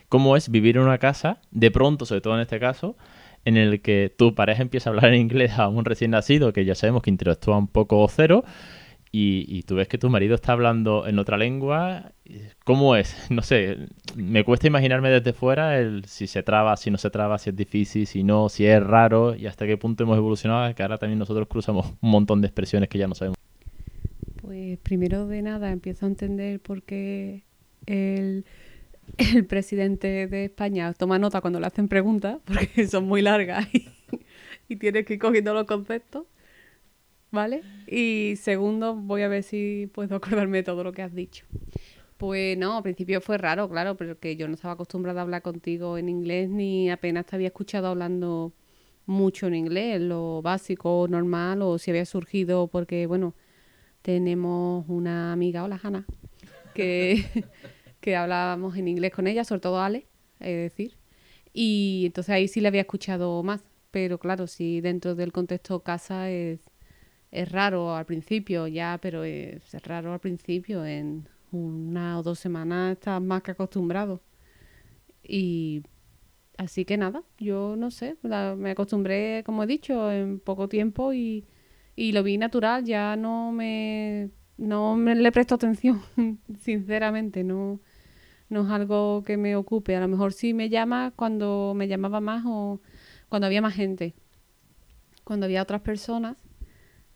¿Cómo 0.09 0.37
es 0.37 0.51
vivir 0.51 0.77
en 0.77 0.85
una 0.85 0.99
casa, 0.99 1.41
de 1.51 1.71
pronto, 1.71 2.07
sobre 2.07 2.21
todo 2.21 2.35
en 2.35 2.41
este 2.41 2.61
caso, 2.61 2.97
en 3.45 3.57
el 3.57 3.81
que 3.81 4.13
tu 4.17 4.35
pareja 4.35 4.63
empieza 4.63 4.91
a 4.91 4.93
hablar 4.93 5.15
en 5.15 5.21
inglés 5.21 5.59
a 5.59 5.69
un 5.69 5.85
recién 5.85 6.11
nacido, 6.11 6.53
que 6.53 6.65
ya 6.65 6.75
sabemos 6.75 7.03
que 7.03 7.11
interactúa 7.11 7.57
un 7.57 7.69
poco 7.69 8.07
cero, 8.09 8.45
y, 9.13 9.63
tú 9.63 9.77
ves 9.77 9.89
que 9.89 9.97
tu 9.97 10.11
marido 10.11 10.35
está 10.35 10.53
hablando 10.53 11.07
en 11.07 11.19
otra 11.19 11.39
lengua, 11.39 12.13
¿cómo 12.65 12.97
es? 12.97 13.17
No 13.31 13.43
sé, 13.43 13.89
me 14.15 14.45
cuesta 14.45 14.67
imaginarme 14.67 15.09
desde 15.11 15.33
fuera 15.33 15.79
el 15.79 16.05
si 16.05 16.27
se 16.27 16.43
traba, 16.43 16.77
si 16.77 16.91
no 16.91 16.99
se 16.99 17.11
traba, 17.11 17.39
si 17.39 17.51
es 17.51 17.57
difícil, 17.57 18.07
si 18.07 18.25
no, 18.25 18.49
si 18.49 18.67
es 18.67 18.83
raro 18.83 19.35
y 19.35 19.47
hasta 19.47 19.67
qué 19.67 19.77
punto 19.77 20.05
hemos 20.05 20.19
evolucionado, 20.19 20.75
que 20.75 20.83
ahora 20.83 20.99
también 20.99 21.19
nosotros 21.19 21.49
cruzamos 21.49 21.95
un 22.01 22.11
montón 22.11 22.41
de 22.41 22.49
expresiones 22.49 22.89
que 22.89 22.99
ya 22.99 23.09
no 23.09 23.15
sabemos. 23.15 23.37
Pues 24.43 24.79
primero 24.79 25.27
de 25.27 25.43
nada 25.43 25.73
empiezo 25.73 26.07
a 26.07 26.09
entender 26.09 26.61
por 26.61 26.83
qué 26.83 27.45
el, 27.87 28.45
presidente 29.49 30.27
de 30.27 30.45
España 30.47 30.93
toma 30.93 31.19
nota 31.19 31.41
cuando 31.41 31.61
le 31.61 31.67
hacen 31.67 31.89
preguntas, 31.89 32.39
porque 32.45 32.87
son 32.87 33.07
muy 33.07 33.23
largas 33.23 33.67
y, 33.73 33.89
y 34.69 34.77
tienes 34.77 35.07
que 35.07 35.15
ir 35.15 35.21
cogiendo 35.21 35.55
los 35.55 35.65
conceptos. 35.65 36.27
¿Vale? 37.31 37.63
Y 37.87 38.35
segundo, 38.37 38.95
voy 38.95 39.23
a 39.23 39.29
ver 39.29 39.43
si 39.43 39.91
puedo 39.93 40.17
acordarme 40.17 40.59
de 40.59 40.63
todo 40.63 40.85
lo 40.85 40.93
que 40.93 41.03
has 41.03 41.15
dicho. 41.15 41.45
Pues 42.17 42.57
no, 42.57 42.79
al 42.79 42.83
principio 42.83 43.21
fue 43.21 43.37
raro, 43.37 43.69
claro, 43.69 43.97
porque 43.97 44.37
yo 44.37 44.49
no 44.49 44.55
estaba 44.55 44.75
acostumbrada 44.75 45.21
a 45.21 45.25
hablar 45.25 45.43
contigo 45.43 45.99
en 45.99 46.09
inglés 46.09 46.49
ni 46.49 46.91
apenas 46.91 47.27
te 47.27 47.37
había 47.37 47.49
escuchado 47.49 47.89
hablando 47.89 48.55
mucho 49.05 49.47
en 49.47 49.55
inglés, 49.55 50.01
lo 50.01 50.41
básico, 50.43 51.07
normal, 51.09 51.63
o 51.63 51.79
si 51.79 51.91
había 51.91 52.07
surgido 52.07 52.69
porque, 52.69 53.07
bueno, 53.07 53.35
tenemos 54.03 54.85
una 54.89 55.33
amiga, 55.33 55.63
hola 55.63 55.79
Hanna, 55.83 56.07
que, 56.75 57.25
que 58.01 58.17
hablábamos 58.17 58.77
en 58.77 58.89
inglés 58.89 59.13
con 59.13 59.27
ella, 59.27 59.45
sobre 59.45 59.61
todo 59.61 59.81
Ale, 59.81 60.07
es 60.41 60.57
decir, 60.57 60.97
y 61.53 62.05
entonces 62.07 62.31
ahí 62.35 62.49
sí 62.49 62.61
le 62.61 62.69
había 62.69 62.83
escuchado 62.83 63.43
más, 63.43 63.63
pero 63.91 64.19
claro, 64.19 64.47
si 64.47 64.81
dentro 64.81 65.15
del 65.15 65.33
contexto 65.33 65.81
casa 65.81 66.31
es 66.31 66.61
es 67.31 67.51
raro 67.51 67.95
al 67.95 68.07
principio 68.07 68.67
ya, 68.67 68.99
pero 69.01 69.25
es, 69.25 69.73
raro 69.85 70.13
al 70.13 70.21
principio. 70.21 70.85
En 70.85 71.29
una 71.53 72.19
o 72.19 72.23
dos 72.23 72.39
semanas 72.39 72.93
estás 72.93 73.21
más 73.23 73.43
que 73.43 73.53
acostumbrado. 73.53 74.23
Y 75.23 75.83
así 76.59 76.85
que 76.85 76.97
nada, 76.97 77.23
yo 77.39 77.77
no 77.77 77.91
sé, 77.91 78.17
me 78.23 78.71
acostumbré, 78.71 79.43
como 79.45 79.65
he 79.65 79.67
dicho, 79.67 80.11
en 80.13 80.41
poco 80.41 80.69
tiempo 80.69 81.13
y, 81.13 81.45
y 81.97 82.13
lo 82.13 82.23
vi 82.23 82.39
natural, 82.39 82.85
ya 82.85 83.17
no 83.17 83.53
me, 83.53 84.31
no 84.57 84.97
me 84.97 85.15
le 85.15 85.33
presto 85.33 85.57
atención, 85.57 86.03
sinceramente, 86.61 87.45
no, 87.45 87.81
no 88.49 88.65
es 88.65 88.71
algo 88.71 89.23
que 89.25 89.37
me 89.37 89.57
ocupe. 89.57 89.97
A 89.97 90.01
lo 90.01 90.09
mejor 90.09 90.33
sí 90.33 90.55
me 90.55 90.69
llama 90.69 91.13
cuando 91.17 91.75
me 91.77 91.89
llamaba 91.89 92.21
más 92.21 92.45
o 92.47 92.81
cuando 93.29 93.47
había 93.47 93.63
más 93.63 93.75
gente, 93.75 94.15
cuando 95.25 95.47
había 95.47 95.63
otras 95.63 95.81
personas 95.83 96.37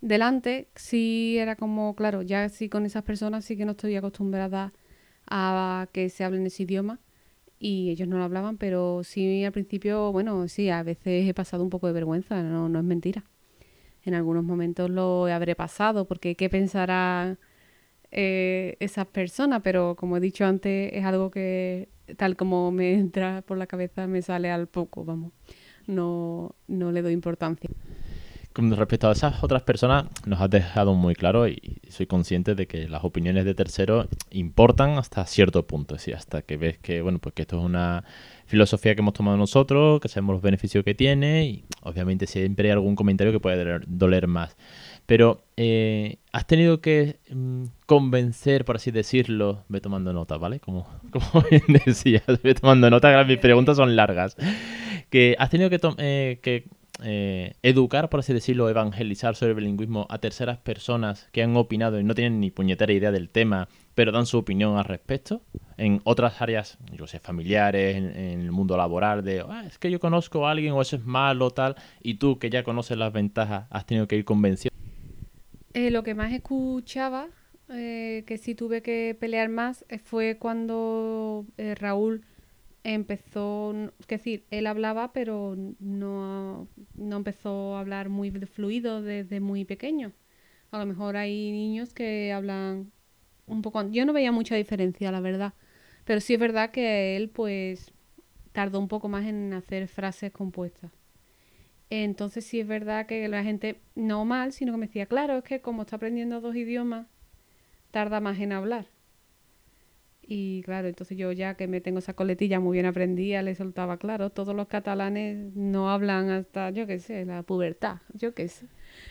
delante 0.00 0.68
sí 0.74 1.36
era 1.38 1.56
como, 1.56 1.94
claro, 1.94 2.22
ya 2.22 2.48
sí 2.48 2.68
con 2.68 2.86
esas 2.86 3.02
personas 3.04 3.44
sí 3.44 3.56
que 3.56 3.64
no 3.64 3.72
estoy 3.72 3.96
acostumbrada 3.96 4.72
a 5.28 5.88
que 5.92 6.08
se 6.10 6.24
hablen 6.24 6.46
ese 6.46 6.64
idioma 6.64 7.00
y 7.58 7.90
ellos 7.90 8.08
no 8.08 8.18
lo 8.18 8.24
hablaban, 8.24 8.56
pero 8.58 9.02
sí 9.04 9.44
al 9.44 9.52
principio, 9.52 10.12
bueno, 10.12 10.48
sí, 10.48 10.70
a 10.70 10.82
veces 10.82 11.28
he 11.28 11.34
pasado 11.34 11.62
un 11.62 11.70
poco 11.70 11.86
de 11.86 11.92
vergüenza, 11.92 12.42
no, 12.42 12.68
no 12.68 12.78
es 12.78 12.84
mentira. 12.84 13.24
En 14.04 14.14
algunos 14.14 14.44
momentos 14.44 14.90
lo 14.90 15.26
habré 15.26 15.54
pasado, 15.54 16.06
porque 16.06 16.36
¿qué 16.36 16.48
pensará 16.48 17.38
eh, 18.10 18.76
esas 18.80 19.06
personas, 19.06 19.60
pero 19.62 19.94
como 19.96 20.16
he 20.16 20.20
dicho 20.20 20.44
antes, 20.44 20.90
es 20.92 21.04
algo 21.04 21.30
que 21.30 21.88
tal 22.16 22.36
como 22.36 22.70
me 22.72 22.94
entra 22.94 23.42
por 23.42 23.58
la 23.58 23.66
cabeza 23.66 24.06
me 24.06 24.22
sale 24.22 24.50
al 24.50 24.66
poco, 24.66 25.04
vamos. 25.04 25.32
No, 25.86 26.54
no 26.68 26.92
le 26.92 27.02
doy 27.02 27.12
importancia. 27.12 27.70
Con 28.52 28.76
respecto 28.76 29.08
a 29.08 29.12
esas 29.12 29.44
otras 29.44 29.62
personas, 29.62 30.06
nos 30.26 30.40
has 30.40 30.50
dejado 30.50 30.94
muy 30.94 31.14
claro 31.14 31.46
y 31.46 31.80
soy 31.88 32.06
consciente 32.06 32.56
de 32.56 32.66
que 32.66 32.88
las 32.88 33.04
opiniones 33.04 33.44
de 33.44 33.54
terceros 33.54 34.08
importan 34.32 34.98
hasta 34.98 35.24
cierto 35.26 35.68
punto, 35.68 35.94
es 35.94 36.08
hasta 36.08 36.42
que 36.42 36.56
ves 36.56 36.76
que, 36.76 37.00
bueno, 37.00 37.20
pues 37.20 37.32
que 37.32 37.42
esto 37.42 37.58
es 37.58 37.64
una 37.64 38.02
filosofía 38.46 38.96
que 38.96 39.02
hemos 39.02 39.14
tomado 39.14 39.36
nosotros, 39.36 40.00
que 40.00 40.08
sabemos 40.08 40.34
los 40.34 40.42
beneficios 40.42 40.84
que 40.84 40.94
tiene 40.96 41.44
y 41.44 41.64
obviamente 41.82 42.26
siempre 42.26 42.66
hay 42.68 42.72
algún 42.72 42.96
comentario 42.96 43.32
que 43.32 43.38
puede 43.38 43.82
doler 43.86 44.26
más. 44.26 44.56
Pero 45.06 45.44
eh, 45.56 46.16
has 46.32 46.48
tenido 46.48 46.80
que 46.80 47.20
mm, 47.30 47.66
convencer, 47.86 48.64
por 48.64 48.76
así 48.76 48.90
decirlo, 48.90 49.64
ve 49.68 49.80
tomando 49.80 50.12
nota, 50.12 50.36
¿vale? 50.38 50.58
Como, 50.58 50.88
como 51.12 51.44
bien 51.48 51.62
decías, 51.86 52.24
ve 52.42 52.54
tomando 52.54 52.90
nota, 52.90 53.22
mis 53.22 53.38
preguntas 53.38 53.76
son 53.76 53.94
largas. 53.94 54.36
Que 55.08 55.36
has 55.38 55.50
tenido 55.50 55.70
que, 55.70 55.80
eh, 55.98 56.40
que 56.42 56.64
eh, 57.04 57.54
educar, 57.62 58.08
por 58.10 58.20
así 58.20 58.32
decirlo, 58.32 58.68
evangelizar 58.68 59.36
sobre 59.36 59.50
el 59.50 59.56
bilingüismo 59.56 60.06
a 60.10 60.18
terceras 60.18 60.58
personas 60.58 61.28
que 61.32 61.42
han 61.42 61.56
opinado 61.56 61.98
y 62.00 62.04
no 62.04 62.14
tienen 62.14 62.40
ni 62.40 62.50
puñetera 62.50 62.92
idea 62.92 63.10
del 63.10 63.28
tema, 63.28 63.68
pero 63.94 64.12
dan 64.12 64.26
su 64.26 64.38
opinión 64.38 64.76
al 64.76 64.84
respecto, 64.84 65.42
en 65.76 66.00
otras 66.04 66.40
áreas, 66.40 66.78
yo 66.92 67.06
sé, 67.06 67.20
familiares, 67.20 67.96
en, 67.96 68.40
el 68.40 68.52
mundo 68.52 68.76
laboral, 68.76 69.24
de, 69.24 69.40
ah, 69.40 69.64
es 69.66 69.78
que 69.78 69.90
yo 69.90 70.00
conozco 70.00 70.46
a 70.46 70.52
alguien 70.52 70.72
o 70.72 70.82
eso 70.82 70.96
es 70.96 71.04
malo, 71.04 71.50
tal, 71.50 71.76
y 72.02 72.14
tú 72.14 72.38
que 72.38 72.50
ya 72.50 72.64
conoces 72.64 72.96
las 72.96 73.12
ventajas, 73.12 73.66
has 73.70 73.86
tenido 73.86 74.06
que 74.06 74.16
ir 74.16 74.24
convenciendo. 74.24 74.76
Eh, 75.74 75.90
lo 75.90 76.02
que 76.02 76.14
más 76.14 76.32
escuchaba, 76.32 77.28
eh, 77.68 78.24
que 78.26 78.38
sí 78.38 78.54
tuve 78.54 78.82
que 78.82 79.16
pelear 79.18 79.48
más, 79.48 79.84
fue 80.04 80.36
cuando 80.38 81.46
Raúl 81.56 82.24
empezó, 82.84 83.74
es 83.98 84.06
decir, 84.06 84.44
él 84.50 84.66
hablaba, 84.66 85.12
pero 85.12 85.56
no, 85.78 86.68
no 86.94 87.16
empezó 87.16 87.76
a 87.76 87.80
hablar 87.80 88.08
muy 88.08 88.30
fluido 88.30 89.02
desde 89.02 89.40
muy 89.40 89.64
pequeño. 89.64 90.12
A 90.70 90.78
lo 90.78 90.86
mejor 90.86 91.16
hay 91.16 91.50
niños 91.52 91.92
que 91.92 92.32
hablan 92.32 92.92
un 93.46 93.62
poco... 93.62 93.88
Yo 93.90 94.06
no 94.06 94.12
veía 94.12 94.32
mucha 94.32 94.54
diferencia, 94.56 95.10
la 95.12 95.20
verdad. 95.20 95.54
Pero 96.04 96.20
sí 96.20 96.34
es 96.34 96.40
verdad 96.40 96.70
que 96.70 97.16
él, 97.16 97.28
pues, 97.28 97.92
tardó 98.52 98.78
un 98.78 98.88
poco 98.88 99.08
más 99.08 99.26
en 99.26 99.52
hacer 99.52 99.88
frases 99.88 100.32
compuestas. 100.32 100.90
Entonces 101.90 102.46
sí 102.46 102.60
es 102.60 102.68
verdad 102.68 103.06
que 103.06 103.26
la 103.28 103.42
gente, 103.42 103.80
no 103.96 104.24
mal, 104.24 104.52
sino 104.52 104.72
que 104.72 104.78
me 104.78 104.86
decía, 104.86 105.06
claro, 105.06 105.38
es 105.38 105.44
que 105.44 105.60
como 105.60 105.82
está 105.82 105.96
aprendiendo 105.96 106.40
dos 106.40 106.54
idiomas, 106.54 107.08
tarda 107.90 108.20
más 108.20 108.38
en 108.38 108.52
hablar. 108.52 108.86
Y 110.32 110.62
claro, 110.62 110.86
entonces 110.86 111.18
yo 111.18 111.32
ya 111.32 111.56
que 111.56 111.66
me 111.66 111.80
tengo 111.80 111.98
esa 111.98 112.14
coletilla 112.14 112.60
muy 112.60 112.74
bien 112.76 112.86
aprendida, 112.86 113.42
le 113.42 113.56
soltaba, 113.56 113.96
claro, 113.96 114.30
todos 114.30 114.54
los 114.54 114.68
catalanes 114.68 115.52
no 115.56 115.90
hablan 115.90 116.30
hasta, 116.30 116.70
yo 116.70 116.86
qué 116.86 117.00
sé, 117.00 117.24
la 117.24 117.42
pubertad, 117.42 117.96
yo 118.14 118.32
qué 118.32 118.46
sé. 118.46 118.66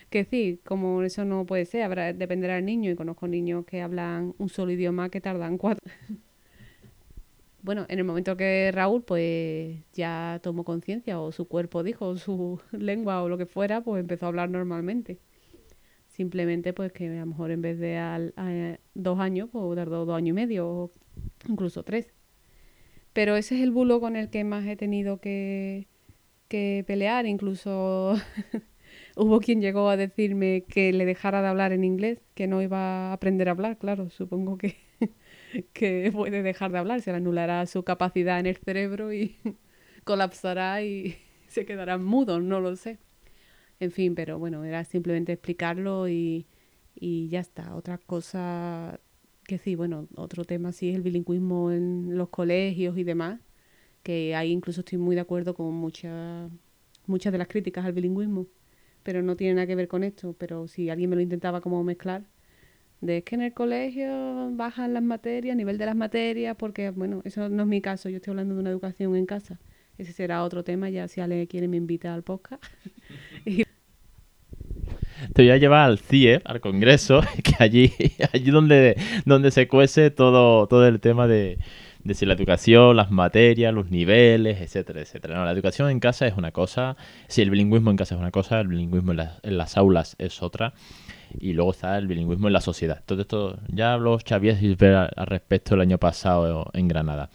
Que 0.10 0.24
sí, 0.24 0.62
como 0.64 1.04
eso 1.04 1.26
no 1.26 1.46
puede 1.46 1.66
ser, 1.66 1.84
habrá, 1.84 2.14
dependerá 2.14 2.56
del 2.56 2.64
niño 2.64 2.90
y 2.90 2.96
conozco 2.96 3.28
niños 3.28 3.66
que 3.66 3.82
hablan 3.82 4.34
un 4.38 4.48
solo 4.48 4.72
idioma 4.72 5.10
que 5.10 5.20
tardan 5.20 5.58
cuatro. 5.58 5.84
bueno, 7.64 7.86
en 7.90 8.00
el 8.00 8.06
momento 8.06 8.38
que 8.38 8.72
Raúl 8.74 9.04
pues 9.04 9.76
ya 9.92 10.40
tomó 10.42 10.64
conciencia 10.64 11.20
o 11.20 11.34
su 11.34 11.50
cuerpo 11.50 11.84
dijo, 11.84 12.16
su 12.16 12.62
lengua 12.72 13.24
o 13.24 13.28
lo 13.28 13.38
que 13.38 13.46
fuera, 13.46 13.82
pues 13.82 14.00
empezó 14.00 14.26
a 14.26 14.30
hablar 14.30 14.50
normalmente. 14.50 15.20
Simplemente 16.08 16.72
pues 16.74 16.94
que 16.94 17.10
a 17.10 17.20
lo 17.20 17.26
mejor 17.26 17.52
en 17.52 17.62
vez 17.62 17.78
de 17.78 17.98
al, 17.98 18.34
dos 18.94 19.20
años, 19.20 19.50
pues 19.52 19.76
tardó 19.76 20.06
dos 20.06 20.16
años 20.16 20.30
y 20.30 20.34
medio 20.34 20.68
o 20.70 20.92
incluso 21.48 21.84
tres. 21.84 22.14
Pero 23.14 23.36
ese 23.36 23.56
es 23.56 23.62
el 23.62 23.72
bulo 23.72 24.00
con 24.00 24.16
el 24.16 24.30
que 24.30 24.44
más 24.44 24.66
he 24.66 24.76
tenido 24.76 25.20
que, 25.20 25.88
que 26.48 26.84
pelear. 26.88 27.26
Incluso 27.26 28.16
hubo 29.16 29.40
quien 29.40 29.62
llegó 29.62 29.90
a 29.90 29.98
decirme 29.98 30.66
que 30.68 30.94
le 30.94 31.06
dejara 31.06 31.42
de 31.42 31.48
hablar 31.48 31.72
en 31.74 31.84
inglés, 31.84 32.22
que 32.36 32.48
no 32.48 32.62
iba 32.62 33.10
a 33.10 33.14
aprender 33.14 33.50
a 33.50 33.52
hablar, 33.52 33.78
claro, 33.78 34.10
supongo 34.10 34.58
que, 34.58 34.78
que 35.74 36.12
puede 36.14 36.44
dejar 36.44 36.72
de 36.72 36.80
hablar, 36.80 37.02
se 37.02 37.12
le 37.12 37.18
anulará 37.18 37.66
su 37.66 37.84
capacidad 37.84 38.40
en 38.40 38.46
el 38.48 38.58
cerebro 38.58 39.14
y 39.14 39.38
colapsará 40.04 40.84
y 40.84 41.18
se 41.48 41.66
quedará 41.66 41.98
mudo, 41.98 42.40
no 42.40 42.60
lo 42.60 42.76
sé. 42.76 43.00
En 43.80 43.92
fin, 43.92 44.16
pero 44.16 44.40
bueno, 44.40 44.64
era 44.66 44.84
simplemente 44.84 45.34
explicarlo 45.34 46.10
y, 46.10 46.48
y 46.96 47.30
ya 47.30 47.40
está. 47.40 47.76
Otra 47.76 47.98
cosa 47.98 49.00
que 49.50 49.58
sí, 49.58 49.74
bueno, 49.76 50.08
otro 50.16 50.46
tema 50.46 50.72
sí 50.72 50.90
es 50.90 50.96
el 50.96 51.02
bilingüismo 51.02 51.72
en 51.72 52.16
los 52.18 52.30
colegios 52.30 52.98
y 53.00 53.04
demás, 53.04 53.40
que 54.04 54.36
ahí 54.36 54.52
incluso 54.52 54.82
estoy 54.82 55.00
muy 55.00 55.16
de 55.16 55.22
acuerdo 55.22 55.56
con 55.56 55.74
muchas 55.74 56.52
muchas 57.08 57.32
de 57.32 57.40
las 57.40 57.48
críticas 57.48 57.84
al 57.86 57.94
bilingüismo, 57.94 58.46
pero 59.04 59.24
no 59.24 59.36
tiene 59.36 59.56
nada 59.56 59.68
que 59.68 59.76
ver 59.76 59.88
con 59.88 60.04
esto, 60.04 60.36
pero 60.38 60.68
si 60.68 60.92
alguien 60.92 61.10
me 61.10 61.16
lo 61.16 61.24
intentaba 61.24 61.62
como 61.62 61.84
mezclar, 61.84 62.26
de 63.02 63.24
que 63.24 63.36
en 63.36 63.42
el 63.42 63.54
colegio 63.54 64.52
bajan 64.52 64.94
las 64.94 65.04
materias, 65.04 65.58
nivel 65.58 65.80
de 65.80 65.88
las 65.88 65.96
materias, 65.96 66.56
porque 66.56 66.92
bueno, 66.92 67.22
eso 67.26 67.50
no 67.50 67.64
es 67.64 67.70
mi 67.70 67.82
caso, 67.82 68.10
yo 68.10 68.18
estoy 68.18 68.32
hablando 68.34 68.54
de 68.56 68.62
una 68.62 68.70
educación 68.70 69.16
en 69.16 69.26
casa. 69.26 69.60
Ese 69.98 70.14
será 70.14 70.44
otro 70.44 70.64
tema, 70.64 70.90
ya 70.90 71.08
si 71.08 71.22
Ale 71.22 71.48
quiere 71.48 71.68
me 71.68 71.78
invita 71.78 72.14
al 72.14 72.24
podcast. 72.24 72.64
te 75.34 75.44
voy 75.44 75.52
a 75.52 75.58
llevar 75.58 75.86
al 75.90 76.00
CIE, 76.00 76.42
al 76.46 76.60
Congreso, 76.60 77.22
que 77.44 77.56
allí, 77.60 77.94
allí 78.34 78.52
donde, 78.52 78.96
donde 79.26 79.52
se 79.52 79.68
cuece 79.68 80.12
todo, 80.12 80.68
todo 80.68 80.88
el 80.88 81.00
tema 81.00 81.28
de, 81.28 81.58
de 82.04 82.14
si 82.14 82.26
la 82.26 82.34
educación, 82.34 82.96
las 82.96 83.12
materias, 83.12 83.74
los 83.74 83.90
niveles, 83.92 84.62
etcétera, 84.62 85.02
etcétera. 85.02 85.36
No, 85.36 85.46
la 85.46 85.52
educación 85.52 85.90
en 85.90 86.00
casa 86.00 86.28
es 86.28 86.36
una 86.38 86.52
cosa, 86.52 86.96
si 87.28 87.42
el 87.42 87.50
bilingüismo 87.50 87.92
en 87.92 87.98
casa 87.98 88.16
es 88.16 88.22
una 88.22 88.32
cosa, 88.32 88.62
el 88.62 88.68
bilingüismo 88.68 89.12
en, 89.12 89.58
las 89.58 89.78
aulas 89.78 90.16
es 90.18 90.42
otra, 90.42 90.74
y 91.38 91.54
luego 91.54 91.72
está 91.72 91.98
el 91.98 92.08
bilingüismo 92.08 92.48
en 92.48 92.54
la 92.54 92.62
sociedad. 92.62 93.04
Todo 93.06 93.22
esto 93.22 93.60
ya 93.68 93.94
habló 93.94 94.18
Xavier 94.18 94.58
Gisbert 94.58 95.12
al 95.16 95.28
respecto 95.28 95.76
el 95.76 95.82
año 95.82 95.98
pasado 95.98 96.70
en 96.74 96.88
Granada. 96.88 97.30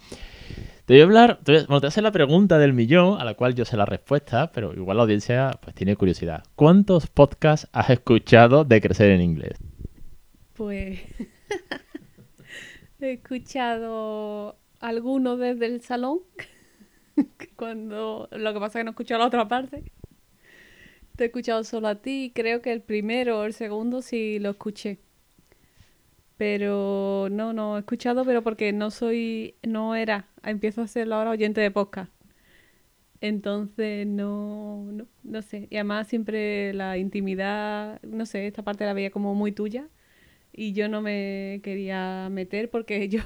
Te 0.85 0.93
voy 0.93 1.01
a 1.01 1.03
hablar, 1.05 1.39
te 1.43 1.65
voy, 1.65 1.79
a 1.83 1.87
hacer 1.87 2.03
la 2.03 2.11
pregunta 2.11 2.59
del 2.59 2.73
millón, 2.73 3.19
a 3.19 3.25
la 3.25 3.33
cual 3.33 3.55
yo 3.55 3.65
sé 3.65 3.75
la 3.75 3.87
respuesta, 3.87 4.51
pero 4.51 4.71
igual 4.71 4.97
la 4.97 5.03
audiencia 5.03 5.49
pues 5.59 5.73
tiene 5.73 5.95
curiosidad. 5.95 6.43
¿Cuántos 6.55 7.07
podcasts 7.07 7.67
has 7.71 7.89
escuchado 7.89 8.65
de 8.65 8.81
crecer 8.81 9.09
en 9.09 9.21
inglés? 9.21 9.57
Pues 10.53 10.99
he 13.01 13.13
escuchado 13.13 14.57
algunos 14.79 15.39
desde 15.39 15.65
el 15.65 15.81
salón, 15.81 16.19
cuando 17.55 18.29
lo 18.31 18.53
que 18.53 18.59
pasa 18.59 18.77
es 18.77 18.81
que 18.81 18.83
no 18.83 18.89
he 18.89 18.93
escuchado 18.93 19.21
la 19.21 19.27
otra 19.27 19.47
parte. 19.47 19.91
Te 21.15 21.23
he 21.23 21.27
escuchado 21.27 21.63
solo 21.63 21.87
a 21.87 21.95
ti, 21.95 22.31
creo 22.35 22.61
que 22.61 22.71
el 22.71 22.81
primero 22.83 23.39
o 23.39 23.45
el 23.45 23.53
segundo 23.53 24.03
sí 24.03 24.37
lo 24.37 24.51
escuché. 24.51 24.99
Pero 26.37 27.27
no, 27.31 27.53
no 27.53 27.77
he 27.77 27.79
escuchado, 27.79 28.25
pero 28.25 28.43
porque 28.43 28.73
no 28.73 28.91
soy, 28.91 29.55
no 29.63 29.95
era, 29.95 30.27
empiezo 30.43 30.81
a 30.81 30.87
ser 30.87 31.11
ahora 31.13 31.31
oyente 31.31 31.61
de 31.61 31.71
podcast. 31.71 32.11
Entonces, 33.21 34.05
no, 34.07 34.91
no, 34.91 35.07
no 35.23 35.41
sé. 35.41 35.67
Y 35.71 35.77
además 35.77 36.07
siempre 36.07 36.73
la 36.73 36.97
intimidad, 36.97 38.01
no 38.03 38.25
sé, 38.25 38.47
esta 38.47 38.63
parte 38.63 38.85
la 38.85 38.93
veía 38.93 39.09
como 39.11 39.33
muy 39.35 39.51
tuya 39.51 39.89
y 40.53 40.73
yo 40.73 40.87
no 40.89 41.01
me 41.01 41.61
quería 41.63 42.29
meter 42.31 42.69
porque 42.69 43.09
yo 43.09 43.21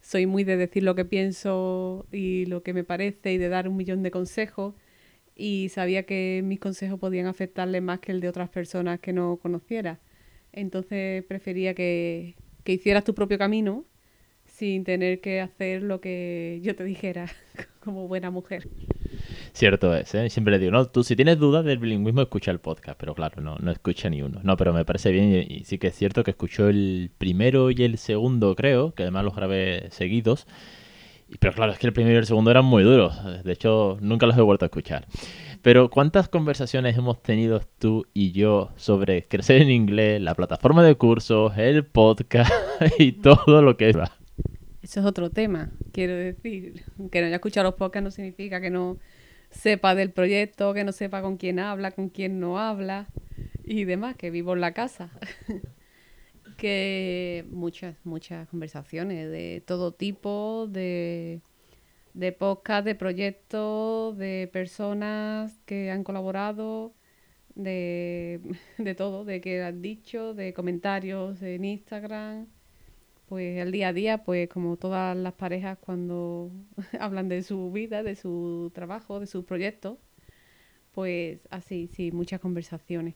soy 0.00 0.26
muy 0.26 0.44
de 0.44 0.56
decir 0.56 0.82
lo 0.82 0.94
que 0.94 1.04
pienso 1.04 2.06
y 2.12 2.46
lo 2.46 2.62
que 2.62 2.74
me 2.74 2.84
parece 2.84 3.32
y 3.32 3.38
de 3.38 3.48
dar 3.48 3.68
un 3.68 3.76
millón 3.76 4.02
de 4.02 4.10
consejos 4.10 4.74
y 5.36 5.70
sabía 5.70 6.04
que 6.04 6.42
mis 6.44 6.60
consejos 6.60 7.00
podían 7.00 7.26
afectarle 7.26 7.80
más 7.80 8.00
que 8.00 8.12
el 8.12 8.20
de 8.20 8.28
otras 8.28 8.50
personas 8.50 9.00
que 9.00 9.12
no 9.12 9.38
conociera. 9.38 10.00
Entonces 10.52 11.24
prefería 11.24 11.74
que, 11.74 12.34
hicieras 12.66 13.02
tu 13.02 13.14
propio 13.14 13.36
camino 13.36 13.84
sin 14.44 14.84
tener 14.84 15.20
que 15.20 15.40
hacer 15.40 15.82
lo 15.82 16.00
que 16.00 16.60
yo 16.62 16.76
te 16.76 16.84
dijera 16.84 17.26
como 17.80 18.06
buena 18.06 18.30
mujer. 18.30 18.68
Cierto 19.52 19.94
es, 19.96 20.14
¿eh? 20.14 20.30
siempre 20.30 20.52
le 20.52 20.58
digo, 20.60 20.70
no, 20.70 20.86
tú 20.86 21.02
si 21.02 21.16
tienes 21.16 21.38
dudas 21.38 21.64
del 21.64 21.78
bilingüismo 21.78 22.22
escucha 22.22 22.52
el 22.52 22.60
podcast, 22.60 22.98
pero 22.98 23.14
claro, 23.14 23.42
no, 23.42 23.56
no 23.56 23.70
escucha 23.72 24.08
ni 24.08 24.22
uno. 24.22 24.40
No, 24.44 24.56
pero 24.56 24.72
me 24.72 24.84
parece 24.84 25.10
bien 25.10 25.46
y, 25.48 25.64
sí 25.64 25.78
que 25.78 25.88
es 25.88 25.96
cierto 25.96 26.22
que 26.22 26.30
escuchó 26.30 26.68
el 26.68 27.10
primero 27.18 27.70
y 27.70 27.82
el 27.82 27.98
segundo, 27.98 28.54
creo, 28.54 28.92
que 28.94 29.02
además 29.02 29.24
los 29.24 29.34
grabé 29.34 29.88
seguidos. 29.90 30.46
Pero 31.38 31.52
claro, 31.52 31.72
es 31.72 31.78
que 31.78 31.86
el 31.86 31.92
primero 31.92 32.16
y 32.16 32.18
el 32.18 32.26
segundo 32.26 32.50
eran 32.50 32.64
muy 32.64 32.82
duros, 32.82 33.14
de 33.44 33.52
hecho 33.52 33.98
nunca 34.00 34.26
los 34.26 34.36
he 34.36 34.40
vuelto 34.40 34.64
a 34.64 34.66
escuchar. 34.66 35.06
Pero 35.62 35.90
¿cuántas 35.90 36.28
conversaciones 36.28 36.96
hemos 36.96 37.22
tenido 37.22 37.60
tú 37.78 38.06
y 38.14 38.32
yo 38.32 38.70
sobre 38.76 39.28
crecer 39.28 39.60
en 39.60 39.70
inglés, 39.70 40.20
la 40.20 40.34
plataforma 40.34 40.82
de 40.82 40.94
cursos, 40.94 41.52
el 41.58 41.84
podcast 41.84 42.50
y 42.98 43.12
todo 43.12 43.60
lo 43.60 43.76
que 43.76 43.92
va? 43.92 44.10
Eso 44.82 45.00
es 45.00 45.06
otro 45.06 45.28
tema, 45.28 45.70
quiero 45.92 46.14
decir. 46.14 46.84
Que 47.10 47.20
no 47.20 47.26
haya 47.26 47.36
escuchado 47.36 47.64
los 47.64 47.74
podcasts 47.74 48.04
no 48.04 48.10
significa 48.10 48.60
que 48.62 48.70
no 48.70 48.96
sepa 49.50 49.94
del 49.94 50.10
proyecto, 50.10 50.72
que 50.72 50.84
no 50.84 50.92
sepa 50.92 51.20
con 51.20 51.36
quién 51.36 51.58
habla, 51.58 51.90
con 51.90 52.08
quién 52.08 52.40
no 52.40 52.58
habla 52.58 53.08
y 53.62 53.84
demás, 53.84 54.16
que 54.16 54.30
vivo 54.30 54.54
en 54.54 54.62
la 54.62 54.72
casa. 54.72 55.10
que 56.56 57.44
muchas, 57.50 57.96
muchas 58.04 58.48
conversaciones 58.48 59.30
de 59.30 59.62
todo 59.66 59.92
tipo, 59.92 60.66
de, 60.70 61.40
de 62.14 62.32
podcast, 62.32 62.84
de 62.84 62.94
proyectos, 62.94 64.16
de 64.18 64.48
personas 64.52 65.58
que 65.66 65.90
han 65.90 66.04
colaborado, 66.04 66.94
de, 67.54 68.40
de 68.78 68.94
todo, 68.94 69.24
de 69.24 69.40
que 69.40 69.62
han 69.62 69.82
dicho, 69.82 70.34
de 70.34 70.52
comentarios 70.54 71.42
en 71.42 71.64
Instagram. 71.64 72.46
Pues 73.26 73.58
el 73.58 73.72
día 73.72 73.88
a 73.88 73.92
día, 73.92 74.24
pues 74.24 74.48
como 74.48 74.76
todas 74.76 75.16
las 75.16 75.34
parejas 75.34 75.78
cuando 75.78 76.50
hablan 77.00 77.28
de 77.28 77.42
su 77.42 77.70
vida, 77.72 78.02
de 78.02 78.16
su 78.16 78.72
trabajo, 78.74 79.20
de 79.20 79.26
sus 79.26 79.44
proyectos, 79.44 79.98
pues 80.92 81.40
así, 81.50 81.88
sí, 81.88 82.12
muchas 82.12 82.40
conversaciones. 82.40 83.14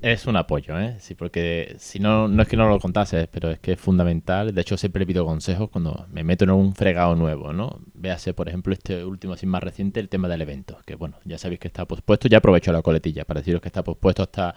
Es 0.00 0.26
un 0.26 0.36
apoyo, 0.36 0.78
¿eh? 0.80 0.96
Sí, 1.00 1.14
porque 1.14 1.76
si 1.78 2.00
no, 2.00 2.26
no 2.26 2.42
es 2.42 2.48
que 2.48 2.56
no 2.56 2.66
lo 2.68 2.80
contases, 2.80 3.28
pero 3.28 3.50
es 3.50 3.60
que 3.60 3.72
es 3.72 3.80
fundamental. 3.80 4.54
De 4.54 4.60
hecho, 4.60 4.76
siempre 4.76 5.06
pido 5.06 5.24
consejos 5.26 5.68
cuando 5.70 6.06
me 6.10 6.24
meto 6.24 6.44
en 6.44 6.50
un 6.50 6.74
fregado 6.74 7.14
nuevo, 7.14 7.52
¿no? 7.52 7.80
Véase, 7.94 8.32
por 8.32 8.48
ejemplo, 8.48 8.72
este 8.72 9.04
último, 9.04 9.34
así 9.34 9.46
más 9.46 9.62
reciente, 9.62 10.00
el 10.00 10.08
tema 10.08 10.28
del 10.28 10.40
evento. 10.40 10.78
Que 10.86 10.94
bueno, 10.94 11.18
ya 11.24 11.36
sabéis 11.36 11.60
que 11.60 11.68
está 11.68 11.84
pospuesto. 11.84 12.26
Ya 12.26 12.38
aprovecho 12.38 12.72
la 12.72 12.82
coletilla 12.82 13.24
para 13.24 13.40
deciros 13.40 13.60
que 13.60 13.68
está 13.68 13.84
pospuesto 13.84 14.22
hasta 14.22 14.54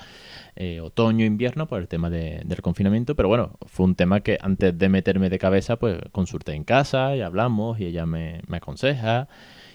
eh, 0.56 0.80
otoño, 0.80 1.26
invierno, 1.26 1.68
por 1.68 1.82
el 1.82 1.90
tema 1.90 2.10
del 2.10 2.62
confinamiento. 2.62 3.14
Pero 3.16 3.28
bueno, 3.28 3.58
fue 3.68 3.86
un 3.86 3.96
tema 3.96 4.22
que 4.22 4.38
antes 4.42 4.76
de 4.78 4.90
meterme 4.90 5.30
de 5.30 5.38
cabeza, 5.38 5.76
pues 5.76 6.00
consulté 6.12 6.54
en 6.54 6.64
casa 6.64 7.16
y 7.16 7.22
hablamos 7.22 7.80
y 7.80 7.86
ella 7.86 8.06
me, 8.06 8.42
me 8.48 8.58
aconseja 8.58 9.28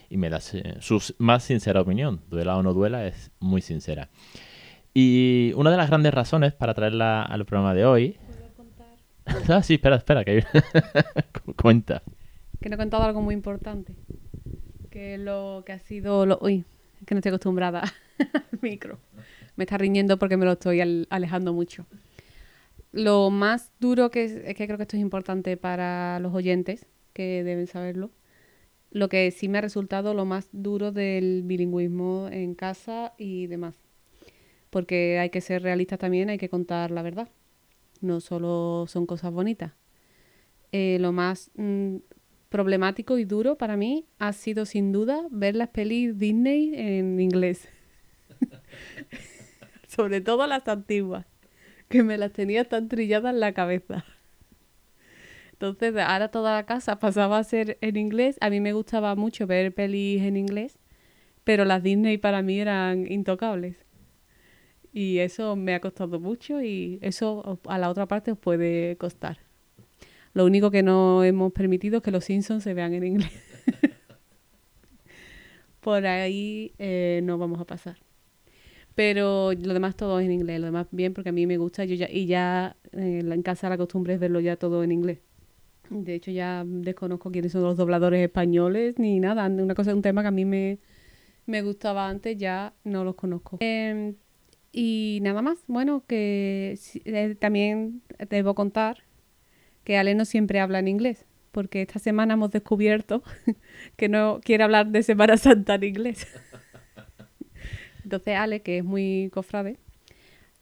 y 0.09 0.17
me 0.17 0.31
da 0.31 0.41
su 0.41 1.15
más 1.19 1.45
sincera 1.45 1.83
opinión. 1.83 2.23
Duela 2.29 2.57
o 2.57 2.63
no 2.63 2.73
duela, 2.73 3.07
es 3.07 3.31
muy 3.41 3.61
sincera. 3.61 4.09
Y 4.95 5.53
una 5.57 5.71
de 5.71 5.77
las 5.77 5.89
grandes 5.89 6.13
razones 6.13 6.53
para 6.53 6.75
traerla 6.75 7.23
al 7.23 7.45
programa 7.47 7.75
de 7.75 7.85
hoy. 7.85 8.19
¿Puedo 8.27 8.53
contar? 8.55 8.89
ah, 9.59 9.63
sí, 9.63 9.75
espera, 9.75 9.97
espera, 9.97 10.25
que 10.25 10.45
cuenta. 11.57 12.03
Que 12.61 12.69
no 12.69 12.75
he 12.75 12.79
contado 12.79 13.05
algo 13.05 13.23
muy 13.23 13.35
importante. 13.35 13.95
Que 14.91 15.17
lo 15.19 15.63
que 15.65 15.73
ha 15.73 15.79
sido 15.79 16.27
lo... 16.27 16.39
Uy, 16.43 16.65
es 17.01 17.07
que 17.07 17.15
no 17.15 17.19
estoy 17.21 17.31
acostumbrada 17.31 17.83
al 18.19 18.59
micro. 18.61 18.99
Me 19.57 19.65
está 19.65 19.79
riñendo 19.79 20.19
porque 20.19 20.37
me 20.37 20.45
lo 20.45 20.53
estoy 20.53 20.81
al- 20.81 21.07
alejando 21.11 21.53
mucho. 21.53 21.87
Lo 22.93 23.31
más 23.31 23.71
duro 23.79 24.11
que 24.11 24.25
es, 24.25 24.33
es 24.33 24.55
que 24.57 24.67
creo 24.67 24.77
que 24.77 24.83
esto 24.83 24.97
es 24.97 25.03
importante 25.03 25.57
para 25.57 26.19
los 26.19 26.35
oyentes, 26.35 26.87
que 27.13 27.45
deben 27.45 27.69
saberlo. 27.69 28.11
Lo 28.91 29.09
que 29.09 29.31
sí 29.31 29.49
me 29.49 29.59
ha 29.59 29.61
resultado 29.61 30.15
lo 30.15 30.25
más 30.25 30.49
duro 30.51 30.91
del 30.91 31.43
bilingüismo 31.45 32.29
en 32.33 32.57
casa 32.57 33.13
y 33.17 33.47
demás. 33.47 33.77
Porque 34.71 35.19
hay 35.19 35.31
que 35.31 35.41
ser 35.41 35.63
realistas 35.63 35.99
también, 35.99 36.31
hay 36.31 36.39
que 36.39 36.49
contar 36.49 36.91
la 36.91 37.03
verdad. 37.03 37.29
No 38.01 38.21
solo 38.21 38.87
son 38.89 39.07
cosas 39.07 39.33
bonitas. 39.33 39.73
Eh, 40.73 40.99
lo 41.01 41.13
más 41.13 41.51
mm, 41.57 41.97
problemático 42.49 43.19
y 43.19 43.25
duro 43.25 43.57
para 43.57 43.77
mí 43.77 44.07
ha 44.19 44.33
sido 44.33 44.65
sin 44.67 44.93
duda 44.93 45.27
ver 45.31 45.57
las 45.57 45.69
pelis 45.69 46.19
Disney 46.19 46.73
en 46.75 47.21
inglés. 47.21 47.69
Sobre 49.89 50.21
todo 50.21 50.47
las 50.47 50.67
antiguas, 50.69 51.27
que 51.89 52.03
me 52.03 52.17
las 52.17 52.33
tenía 52.33 52.65
tan 52.65 52.89
trilladas 52.89 53.35
en 53.35 53.41
la 53.41 53.53
cabeza. 53.53 54.05
Entonces, 55.53 55.95
ahora 55.97 56.31
toda 56.31 56.55
la 56.55 56.65
casa 56.65 56.99
pasaba 56.99 57.37
a 57.37 57.45
ser 57.45 57.77
en 57.83 57.97
inglés. 57.97 58.39
A 58.41 58.49
mí 58.49 58.61
me 58.61 58.73
gustaba 58.73 59.15
mucho 59.15 59.47
ver 59.47 59.75
pelis 59.75 60.23
en 60.23 60.39
inglés, 60.39 60.79
pero 61.45 61.67
las 61.67 61.83
Disney 61.83 62.17
para 62.17 62.41
mí 62.41 62.61
eran 62.61 63.11
intocables. 63.11 63.77
Y 64.93 65.19
eso 65.19 65.57
me 65.57 65.75
ha 65.75 65.81
costado 65.81 66.19
mucho 66.19 66.63
y 66.63 66.99
eso 67.01 67.61
a 67.67 67.79
la 67.79 67.91
otra 67.91 68.07
parte 68.07 68.33
os 68.33 68.39
puede 68.39 68.97
costar. 68.97 69.39
Lo 70.33 70.45
único 70.45 70.71
que 70.71 70.83
no 70.83 71.25
hemos 71.25 71.53
permitido 71.53 71.99
es 71.99 72.03
que 72.03 72.11
los 72.11 72.25
Simpsons 72.25 72.63
se 72.63 72.75
vean 72.75 72.95
en 72.95 73.05
inglés. 73.05 73.33
Por 75.81 76.07
ahí 76.07 76.73
eh, 76.79 77.21
no 77.25 77.39
vamos 77.39 77.61
a 77.61 77.65
pasar. 77.65 77.97
Pero 78.95 79.53
lo 79.53 79.73
demás 79.73 79.97
todo 79.97 80.21
es 80.21 80.27
en 80.27 80.33
inglés, 80.33 80.61
lo 80.61 80.67
demás 80.67 80.87
bien 80.91 81.15
porque 81.15 81.31
a 81.31 81.33
mí 81.33 81.47
me 81.47 81.57
gusta 81.57 81.85
yo 81.85 81.95
ya, 81.95 82.09
y 82.11 82.27
ya 82.27 82.77
eh, 82.93 83.23
en 83.25 83.43
casa 83.43 83.69
la 83.69 83.79
costumbre 83.79 84.15
es 84.15 84.21
verlo 84.21 84.41
ya 84.41 84.57
todo 84.57 84.85
en 84.85 84.93
inglés. 84.93 85.21
De 85.89 86.15
hecho 86.15 86.31
ya 86.31 86.65
desconozco 86.67 87.33
quiénes 87.33 87.53
son 87.53 87.63
los 87.63 87.77
dobladores 87.77 88.23
españoles 88.23 88.99
ni 88.99 89.19
nada. 89.19 89.47
Una 89.47 89.75
cosa, 89.75 89.95
un 89.95 90.03
tema 90.03 90.23
que 90.23 90.29
a 90.29 90.33
mí 90.33 90.45
me, 90.45 90.79
me 91.47 91.63
gustaba 91.63 92.09
antes, 92.09 92.37
ya 92.37 92.75
no 92.85 93.05
los 93.05 93.15
conozco. 93.15 93.57
Em, 93.61 94.15
y 94.73 95.19
nada 95.23 95.43
más, 95.43 95.59
bueno, 95.67 96.05
que 96.07 96.79
eh, 97.05 97.35
también 97.39 98.03
debo 98.29 98.55
contar 98.55 99.05
que 99.85 99.97
Ale 99.97 100.15
no 100.15 100.25
siempre 100.25 100.61
habla 100.61 100.79
en 100.79 100.89
inglés, 100.89 101.27
porque 101.51 101.83
esta 101.83 101.99
semana 101.99 102.35
hemos 102.35 102.51
descubierto 102.51 103.23
que 103.97 104.09
no 104.09 104.41
quiere 104.45 104.65
hablar 104.65 104.89
de 104.89 105.03
Semana 105.03 105.37
Santa 105.37 105.75
en 105.77 105.85
inglés. 105.85 106.27
Entonces 108.05 108.37
Ale, 108.37 108.63
que 108.63 108.79
es 108.79 108.85
muy 108.85 109.31
cofrade, 109.33 109.79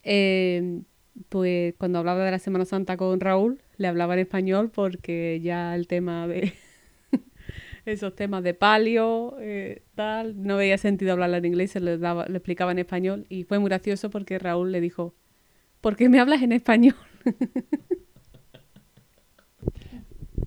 eh, 0.03 0.81
pues 1.29 1.75
cuando 1.79 1.99
hablaba 1.99 2.25
de 2.25 2.31
la 2.31 2.39
Semana 2.39 2.65
Santa 2.65 2.97
con 2.97 3.21
Raúl, 3.21 3.61
le 3.77 3.89
hablaba 3.89 4.15
en 4.15 4.21
español 4.21 4.71
porque 4.71 5.41
ya 5.43 5.75
el 5.75 5.87
tema 5.87 6.27
de 6.27 6.55
esos 7.93 8.15
temas 8.15 8.43
de 8.43 8.55
palio, 8.55 9.37
eh, 9.41 9.83
tal, 9.95 10.43
no 10.43 10.57
veía 10.57 10.79
sentido 10.79 11.13
hablarla 11.13 11.39
en 11.39 11.47
inglés, 11.47 11.73
se 11.73 11.81
le, 11.81 11.99
daba, 11.99 12.27
le 12.27 12.37
explicaba 12.37 12.73
en 12.73 12.79
español 12.79 13.27
y 13.29 13.45
fue 13.45 13.59
muy 13.59 13.69
gracioso 13.69 14.11
porque 14.11 14.39
Raúl 14.39 14.73
le 14.73 14.81
dijo, 14.81 15.15
¿por 15.81 15.97
qué 15.97 16.09
me 16.09 16.21
hablas 16.21 16.43
en 16.43 16.53
español? 16.53 16.95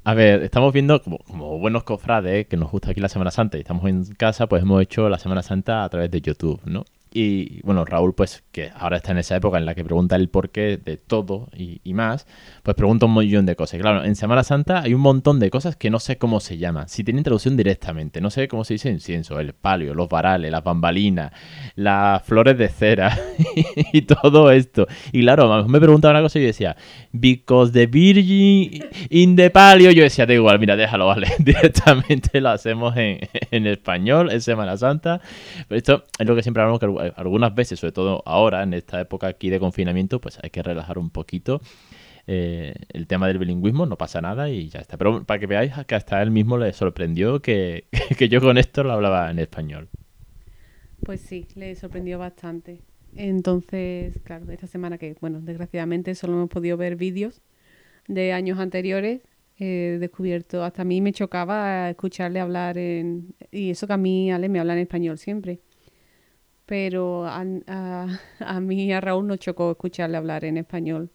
A 0.04 0.16
ver, 0.16 0.42
estamos 0.42 0.74
viendo 0.74 1.00
como, 1.04 1.20
como 1.20 1.60
buenos 1.60 1.84
cofrades 1.84 2.48
que 2.48 2.58
nos 2.58 2.72
gusta 2.72 2.90
aquí 2.92 3.00
la 3.00 3.10
Semana 3.10 3.30
Santa 3.30 3.58
y 3.58 3.62
estamos 3.62 3.86
en 3.86 4.04
casa, 4.16 4.48
pues 4.48 4.64
hemos 4.64 4.82
hecho 4.82 5.10
la 5.10 5.20
Semana 5.20 5.44
Santa 5.44 5.84
a 5.84 5.90
través 5.90 6.10
de 6.10 6.22
YouTube, 6.22 6.60
¿no? 6.66 6.86
Y 7.14 7.62
bueno, 7.64 7.84
Raúl, 7.84 8.16
pues 8.16 8.42
que 8.54 8.72
ahora 8.74 8.98
está 8.98 9.12
en 9.12 9.18
esa 9.18 9.36
época 9.36 9.58
en 9.58 9.66
la 9.66 9.76
que 9.76 9.84
pregunta 9.84 10.16
el 10.16 10.30
porqué 10.30 10.78
de 10.78 10.96
todo 10.96 11.50
y, 11.54 11.94
más, 11.94 12.26
pues 12.64 12.74
pregunta 12.76 13.06
un 13.06 13.14
millón 13.14 13.46
de 13.46 13.58
cosas. 13.58 13.82
Claro, 13.82 14.06
en 14.06 14.16
Semana 14.16 14.46
Santa 14.46 14.80
hay 14.80 14.94
un 14.94 15.02
montón 15.02 15.38
de 15.38 15.50
cosas 15.50 15.76
que 15.76 15.90
no 15.90 16.00
sé 16.00 16.18
cómo 16.18 16.40
se 16.40 16.58
llaman, 16.58 16.88
si 16.88 17.04
tienen 17.04 17.26
traducción 17.26 17.58
directamente, 17.58 18.22
no 18.22 18.30
sé 18.30 18.48
cómo 18.48 18.64
se 18.64 18.76
dice 18.76 18.90
incienso, 18.90 19.42
el 19.42 19.52
palio, 19.52 19.94
los 19.94 20.08
varales, 20.08 20.50
las 20.52 20.64
bambalinas, 20.64 21.34
las 21.76 22.24
flores 22.24 22.58
de 22.58 22.70
cera 22.70 23.20
y 23.92 24.04
todo 24.04 24.50
esto. 24.52 24.88
Y 25.12 25.20
claro, 25.20 25.68
me 25.68 25.82
preguntaba 25.82 26.14
una 26.14 26.22
cosa 26.22 26.40
y 26.40 26.44
yo 26.44 26.48
decía, 26.48 26.78
because 27.12 27.74
the 27.74 27.88
virgin 27.88 28.86
in 29.10 29.36
the 29.36 29.50
palio, 29.50 29.92
yo 29.92 30.04
decía, 30.04 30.26
da 30.26 30.34
igual, 30.34 30.60
mira, 30.60 30.78
déjalo, 30.78 31.08
vale, 31.08 31.28
directamente 31.40 32.40
lo 32.40 32.52
hacemos 32.52 32.96
en, 32.96 33.20
en 33.52 33.68
español, 33.68 34.32
en 34.32 34.40
Semana 34.40 34.78
Santa. 34.78 35.20
Esto 35.70 36.06
es 36.18 36.26
lo 36.26 36.36
que 36.38 36.42
siempre 36.42 36.64
hablamos, 36.64 36.80
que 36.80 37.01
algunas 37.16 37.54
veces, 37.56 37.80
sobre 37.80 37.92
todo 37.92 38.24
ahora, 38.26 38.64
en 38.64 38.74
esta 38.74 39.02
época 39.02 39.28
aquí 39.28 39.50
de 39.50 39.60
confinamiento, 39.60 40.22
pues 40.22 40.40
hay 40.42 40.50
que 40.50 40.64
relajar 40.64 40.98
un 40.98 41.10
poquito 41.10 41.62
eh, 42.28 42.76
el 42.94 43.08
tema 43.08 43.28
del 43.28 43.40
bilingüismo, 43.40 43.86
no 43.86 43.98
pasa 43.98 44.22
nada 44.22 44.50
y 44.50 44.70
ya 44.70 44.80
está. 44.80 44.98
Pero 44.98 45.24
para 45.24 45.40
que 45.40 45.48
veáis 45.48 45.74
que 45.88 45.96
hasta 45.96 46.22
él 46.22 46.32
mismo 46.32 46.58
le 46.58 46.72
sorprendió 46.74 47.42
que, 47.42 47.86
que 48.18 48.30
yo 48.30 48.42
con 48.42 48.58
esto 48.58 48.84
lo 48.84 48.94
hablaba 48.94 49.30
en 49.32 49.40
español. 49.40 49.90
Pues 51.04 51.22
sí, 51.22 51.48
le 51.56 51.76
sorprendió 51.76 52.20
bastante. 52.20 52.82
Entonces, 53.16 54.20
claro, 54.24 54.50
esta 54.52 54.68
semana 54.68 54.98
que, 54.98 55.16
bueno, 55.20 55.42
desgraciadamente 55.42 56.16
solo 56.16 56.34
hemos 56.34 56.50
podido 56.50 56.78
ver 56.78 56.96
vídeos 56.96 57.42
de 58.08 58.34
años 58.34 58.60
anteriores, 58.60 59.22
he 59.58 59.98
descubierto, 60.00 60.64
hasta 60.64 60.84
a 60.84 60.86
mí 60.86 61.02
me 61.02 61.12
chocaba 61.12 61.90
escucharle 61.90 62.40
hablar 62.40 62.78
en... 62.78 63.36
Y 63.52 63.72
eso 63.72 63.88
que 63.88 63.94
a 63.94 63.98
mí, 63.98 64.32
Ale, 64.32 64.50
me 64.50 64.60
habla 64.60 64.74
en 64.74 64.80
español 64.80 65.18
siempre. 65.18 65.60
Pero 66.72 67.26
a, 67.26 67.44
a, 67.68 68.08
a 68.40 68.60
mí 68.62 68.94
a 68.94 69.02
Raúl 69.02 69.28
nos 69.28 69.40
chocó 69.40 69.72
escucharle 69.72 70.16
hablar 70.16 70.46
en 70.46 70.56
español 70.56 71.12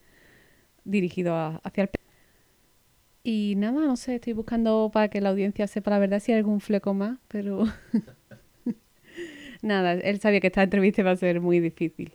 dirigido 0.84 1.34
a- 1.34 1.62
hacia 1.64 1.84
el... 1.84 1.90
Y 3.24 3.54
nada, 3.56 3.80
no 3.86 3.96
sé, 3.96 4.16
estoy 4.16 4.34
buscando 4.34 4.90
para 4.92 5.08
que 5.08 5.22
la 5.22 5.30
audiencia 5.30 5.66
sepa 5.66 5.92
la 5.92 5.98
verdad 5.98 6.20
si 6.20 6.32
hay 6.32 6.38
algún 6.40 6.60
fleco 6.60 6.92
más, 6.92 7.18
pero... 7.28 7.64
Nada, 9.62 9.94
él 9.94 10.20
sabía 10.20 10.40
que 10.40 10.48
esta 10.48 10.62
entrevista 10.62 11.00
iba 11.00 11.12
a 11.12 11.16
ser 11.16 11.40
muy 11.40 11.58
difícil. 11.58 12.12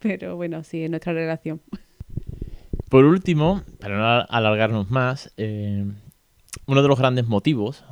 Pero 0.00 0.34
bueno, 0.34 0.64
sí, 0.64 0.82
es 0.82 0.90
nuestra 0.90 1.12
relación. 1.12 1.60
Por 2.90 3.04
último, 3.04 3.62
para 3.78 3.96
no 3.96 4.26
alargarnos 4.28 4.90
más, 4.90 5.32
eh, 5.36 5.84
uno 6.66 6.82
de 6.82 6.88
los 6.88 6.98
grandes 6.98 7.28
motivos, 7.28 7.84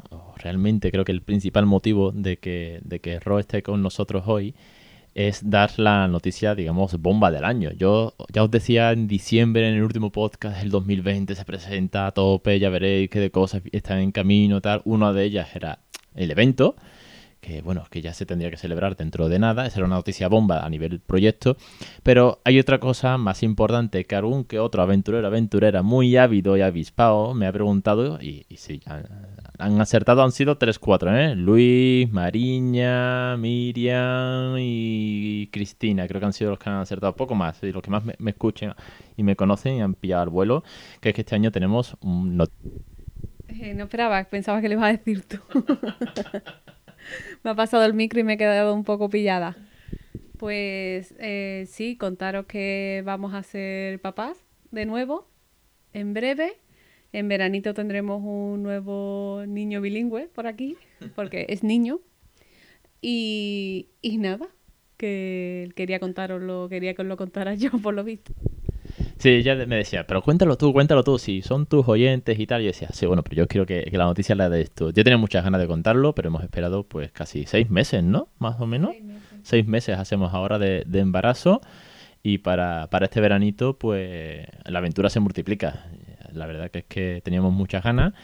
realmente 0.45 0.91
creo 0.91 1.05
que 1.05 1.13
el 1.13 1.23
principal 1.23 1.65
motivo 1.65 2.13
de 2.13 2.37
que, 2.37 2.81
de 2.85 3.01
que 3.01 3.19
Ro 3.19 3.39
esté 3.39 3.63
con 3.63 3.83
nosotros 3.83 4.25
hoy, 4.27 4.55
es 5.15 5.49
dar 5.49 5.71
la 5.79 6.07
noticia, 6.09 6.55
digamos, 6.55 7.01
bomba 7.01 7.31
del 7.31 7.45
año. 7.45 7.71
Yo 7.73 8.15
ya 8.33 8.43
os 8.43 8.51
decía 8.51 8.93
en 8.93 9.07
diciembre, 9.07 9.69
en 9.69 9.77
el 9.77 9.83
último 9.83 10.11
podcast, 10.11 10.63
el 10.63 10.71
2020 10.71 11.35
se 11.35 11.45
presenta 11.45 12.07
a 12.07 12.13
tope, 12.13 12.59
ya 12.59 12.69
veréis 12.69 13.09
qué 13.11 13.21
de 13.21 13.31
cosas 13.31 13.63
están 13.73 14.01
en 14.01 14.13
camino, 14.13 14.61
tal. 14.61 14.83
Una 14.85 15.13
de 15.13 15.25
ellas 15.25 15.55
era 15.55 15.79
el 16.15 16.31
evento, 16.31 16.75
que 17.41 17.63
bueno, 17.63 17.85
que 17.91 18.03
ya 18.03 18.13
se 18.13 18.27
tendría 18.27 18.51
que 18.51 18.57
celebrar 18.57 18.97
dentro 18.97 19.29
de 19.29 19.39
nada. 19.39 19.67
Esa 19.67 19.79
era 19.79 19.87
una 19.87 19.97
noticia 19.97 20.29
bomba 20.29 20.65
a 20.65 20.69
nivel 20.69 20.99
proyecto. 21.01 21.57
Pero 22.03 22.41
hay 22.45 22.59
otra 22.59 22.81
cosa 22.81 23.17
más 23.17 23.43
importante 23.45 24.05
que 24.05 24.17
algún 24.17 24.45
que 24.45 24.59
otro 24.59 24.83
aventurero, 24.83 25.27
aventurera 25.27 25.83
muy 25.83 26.17
ávido 26.17 26.57
y 26.57 26.61
avispado 26.63 27.35
me 27.35 27.47
ha 27.47 27.53
preguntado, 27.53 28.21
y, 28.21 28.47
y 28.49 28.57
sí, 28.57 28.81
han, 29.59 29.81
acertado, 29.81 30.23
han 30.23 30.33
sido 30.33 30.59
3-4, 30.59 31.13
¿eh? 31.17 31.35
Luis, 31.37 32.11
Mariña, 32.13 33.37
Miriam 33.37 34.57
y 34.59 35.49
Cristina. 35.53 36.07
Creo 36.09 36.21
que 36.21 36.27
han 36.27 36.33
sido 36.33 36.51
los 36.51 36.59
que 36.59 36.71
han 36.71 36.77
acertado 36.77 37.17
poco 37.17 37.35
más, 37.35 37.63
y 37.63 37.73
los 37.73 37.83
que 37.83 37.91
más 37.91 38.05
me, 38.05 38.15
me 38.19 38.31
escuchen 38.33 38.75
y 39.17 39.23
me 39.23 39.37
conocen 39.37 39.75
y 39.77 39.83
han 39.83 39.95
pillado 39.95 40.25
el 40.25 40.31
vuelo, 40.31 40.65
que 41.01 41.11
es 41.11 41.15
que 41.15 41.21
este 41.23 41.35
año 41.37 41.53
tenemos 41.53 41.97
un... 42.01 42.37
not- 42.37 42.51
Eh, 43.49 43.75
no 43.75 43.85
esperaba, 43.85 44.25
pensaba 44.25 44.61
que 44.61 44.69
le 44.69 44.75
ibas 44.75 44.89
a 44.89 44.93
decir 44.97 45.23
tú. 45.27 45.39
me 47.43 47.51
ha 47.51 47.55
pasado 47.55 47.85
el 47.85 47.95
micro 47.95 48.21
y 48.21 48.25
me 48.25 48.35
he 48.35 48.39
quedado 48.39 48.75
un 48.75 48.85
poco 48.85 49.09
pillada. 49.11 49.57
Pues 50.39 51.15
eh, 51.19 51.67
sí, 51.69 51.97
contaros 51.97 52.47
que 52.47 53.03
vamos 53.07 53.35
a 53.35 53.43
ser 53.43 54.01
papás 54.01 54.45
de 54.71 54.87
nuevo, 54.87 55.29
en 55.93 56.15
breve. 56.15 56.61
En 57.15 57.29
veranito 57.29 57.75
tendremos 57.75 58.21
un 58.25 58.65
nuevo 58.65 59.45
niño 59.47 59.81
bilingüe 59.81 60.27
por 60.35 60.49
aquí, 60.49 60.77
porque 61.15 61.47
es 61.49 61.63
niño. 61.63 62.01
Y, 63.01 63.87
y 64.03 64.19
nada, 64.19 64.49
que 64.97 65.71
quería 65.77 66.01
contaroslo, 66.01 66.69
quería 66.69 66.93
que 66.95 67.03
os 67.03 67.07
lo 67.07 67.17
contara 67.17 67.55
yo, 67.55 67.71
por 67.71 67.95
lo 67.95 68.03
visto. 68.03 68.33
Sí, 69.19 69.29
ella 69.29 69.55
me 69.55 69.77
decía, 69.77 70.09
pero 70.09 70.23
cuéntalo 70.23 70.57
tú, 70.57 70.73
cuéntalo 70.73 71.05
tú, 71.05 71.21
si 71.21 71.41
son 71.41 71.67
tus 71.67 71.87
oyentes 71.87 72.37
y 72.37 72.49
tal. 72.49 72.63
Y 72.63 72.65
yo 72.65 72.71
decía, 72.73 72.89
sí, 72.91 73.07
bueno, 73.07 73.23
pero 73.23 73.37
yo 73.37 73.47
quiero 73.47 73.65
que, 73.65 73.85
que 73.85 73.97
la 73.97 74.07
noticia 74.07 74.35
la 74.35 74.51
de 74.51 74.63
esto. 74.63 74.91
Yo 74.91 75.05
tenía 75.05 75.17
muchas 75.17 75.45
ganas 75.45 75.61
de 75.61 75.69
contarlo, 75.69 76.17
pero 76.17 76.31
hemos 76.31 76.43
esperado 76.43 76.83
pues 76.83 77.13
casi 77.13 77.47
seis 77.47 77.71
meses, 77.71 78.03
¿no? 78.03 78.27
Más 78.41 78.61
o 78.61 78.67
menos. 78.67 78.93
Seis 79.45 79.65
meses 79.69 79.97
hacemos 79.99 80.35
ahora 80.35 80.59
de, 80.59 80.83
de 80.85 80.99
embarazo. 80.99 81.61
Y 82.25 82.39
para, 82.39 82.89
para 82.91 83.05
este 83.05 83.21
veranito, 83.21 83.79
pues 83.79 84.49
la 84.65 84.81
aventura 84.81 85.11
se 85.11 85.21
multiplica. 85.21 85.87
La 86.35 86.47
verdad 86.47 86.71
que 86.71 86.81
es 86.81 86.85
que 86.85 87.21
teníamos 87.25 87.53
muchas 87.53 87.83
ganas. 87.83 88.15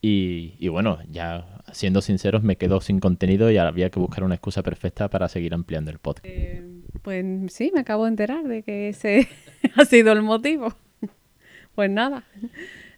Y, 0.00 0.54
y 0.58 0.68
bueno, 0.68 0.98
ya 1.10 1.58
siendo 1.72 2.00
sinceros, 2.00 2.42
me 2.42 2.56
quedo 2.56 2.80
sin 2.80 3.00
contenido 3.00 3.50
y 3.50 3.56
había 3.56 3.90
que 3.90 3.98
buscar 3.98 4.24
una 4.24 4.34
excusa 4.34 4.62
perfecta 4.62 5.08
para 5.10 5.28
seguir 5.28 5.54
ampliando 5.54 5.90
el 5.90 5.98
podcast. 5.98 6.26
Eh, 6.26 6.62
pues 7.02 7.24
sí, 7.52 7.70
me 7.74 7.80
acabo 7.80 8.04
de 8.04 8.10
enterar 8.10 8.46
de 8.46 8.62
que 8.62 8.88
ese 8.88 9.28
ha 9.76 9.84
sido 9.84 10.12
el 10.12 10.22
motivo. 10.22 10.74
Pues 11.74 11.92
nada, 11.92 12.24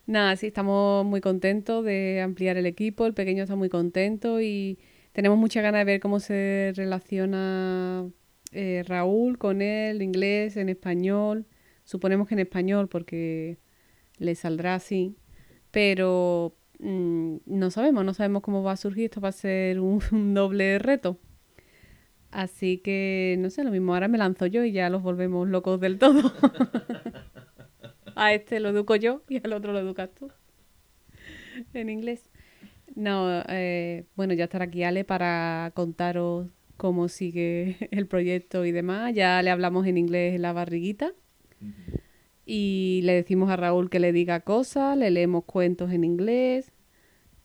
nada, 0.06 0.36
sí, 0.36 0.46
estamos 0.46 1.04
muy 1.04 1.20
contentos 1.20 1.84
de 1.84 2.22
ampliar 2.22 2.56
el 2.56 2.64
equipo, 2.64 3.04
el 3.04 3.12
pequeño 3.12 3.42
está 3.42 3.54
muy 3.54 3.68
contento 3.68 4.40
y 4.40 4.78
tenemos 5.12 5.36
muchas 5.36 5.62
ganas 5.62 5.80
de 5.80 5.84
ver 5.84 6.00
cómo 6.00 6.18
se 6.18 6.72
relaciona 6.74 8.08
eh, 8.52 8.82
Raúl 8.86 9.36
con 9.36 9.60
él, 9.60 10.00
inglés, 10.00 10.56
en 10.56 10.70
español. 10.70 11.44
Suponemos 11.84 12.26
que 12.26 12.36
en 12.36 12.40
español 12.40 12.88
porque 12.88 13.58
le 14.20 14.34
saldrá 14.36 14.76
así, 14.76 15.16
pero 15.72 16.54
mm, 16.78 17.36
no 17.46 17.70
sabemos, 17.70 18.04
no 18.04 18.14
sabemos 18.14 18.42
cómo 18.42 18.62
va 18.62 18.72
a 18.72 18.76
surgir, 18.76 19.06
esto 19.06 19.20
va 19.20 19.30
a 19.30 19.32
ser 19.32 19.80
un, 19.80 20.34
doble 20.34 20.78
reto. 20.78 21.18
Así 22.30 22.78
que, 22.78 23.34
no 23.40 23.50
sé, 23.50 23.64
lo 23.64 23.72
mismo, 23.72 23.92
ahora 23.92 24.06
me 24.06 24.18
lanzo 24.18 24.46
yo 24.46 24.64
y 24.64 24.70
ya 24.70 24.88
los 24.88 25.02
volvemos 25.02 25.48
locos 25.48 25.80
del 25.80 25.98
todo. 25.98 26.32
a 28.14 28.34
este 28.34 28.60
lo 28.60 28.68
educo 28.68 28.94
yo 28.94 29.22
y 29.28 29.44
al 29.44 29.52
otro 29.52 29.72
lo 29.72 29.80
educas 29.80 30.10
tú. 30.14 30.30
En 31.74 31.90
inglés. 31.90 32.30
No, 32.94 33.42
eh, 33.48 34.04
bueno, 34.14 34.34
ya 34.34 34.44
estará 34.44 34.66
aquí 34.66 34.84
Ale 34.84 35.04
para 35.04 35.72
contaros 35.74 36.48
cómo 36.76 37.08
sigue 37.08 37.76
el 37.90 38.06
proyecto 38.06 38.64
y 38.64 38.70
demás. 38.70 39.12
Ya 39.14 39.42
le 39.42 39.50
hablamos 39.50 39.86
en 39.86 39.98
inglés 39.98 40.38
la 40.38 40.52
barriguita. 40.52 41.12
Y 42.52 43.02
le 43.04 43.12
decimos 43.12 43.48
a 43.48 43.54
Raúl 43.56 43.90
que 43.90 44.00
le 44.00 44.12
diga 44.12 44.40
cosas, 44.40 44.98
le 44.98 45.12
leemos 45.12 45.44
cuentos 45.44 45.92
en 45.92 46.02
inglés 46.02 46.72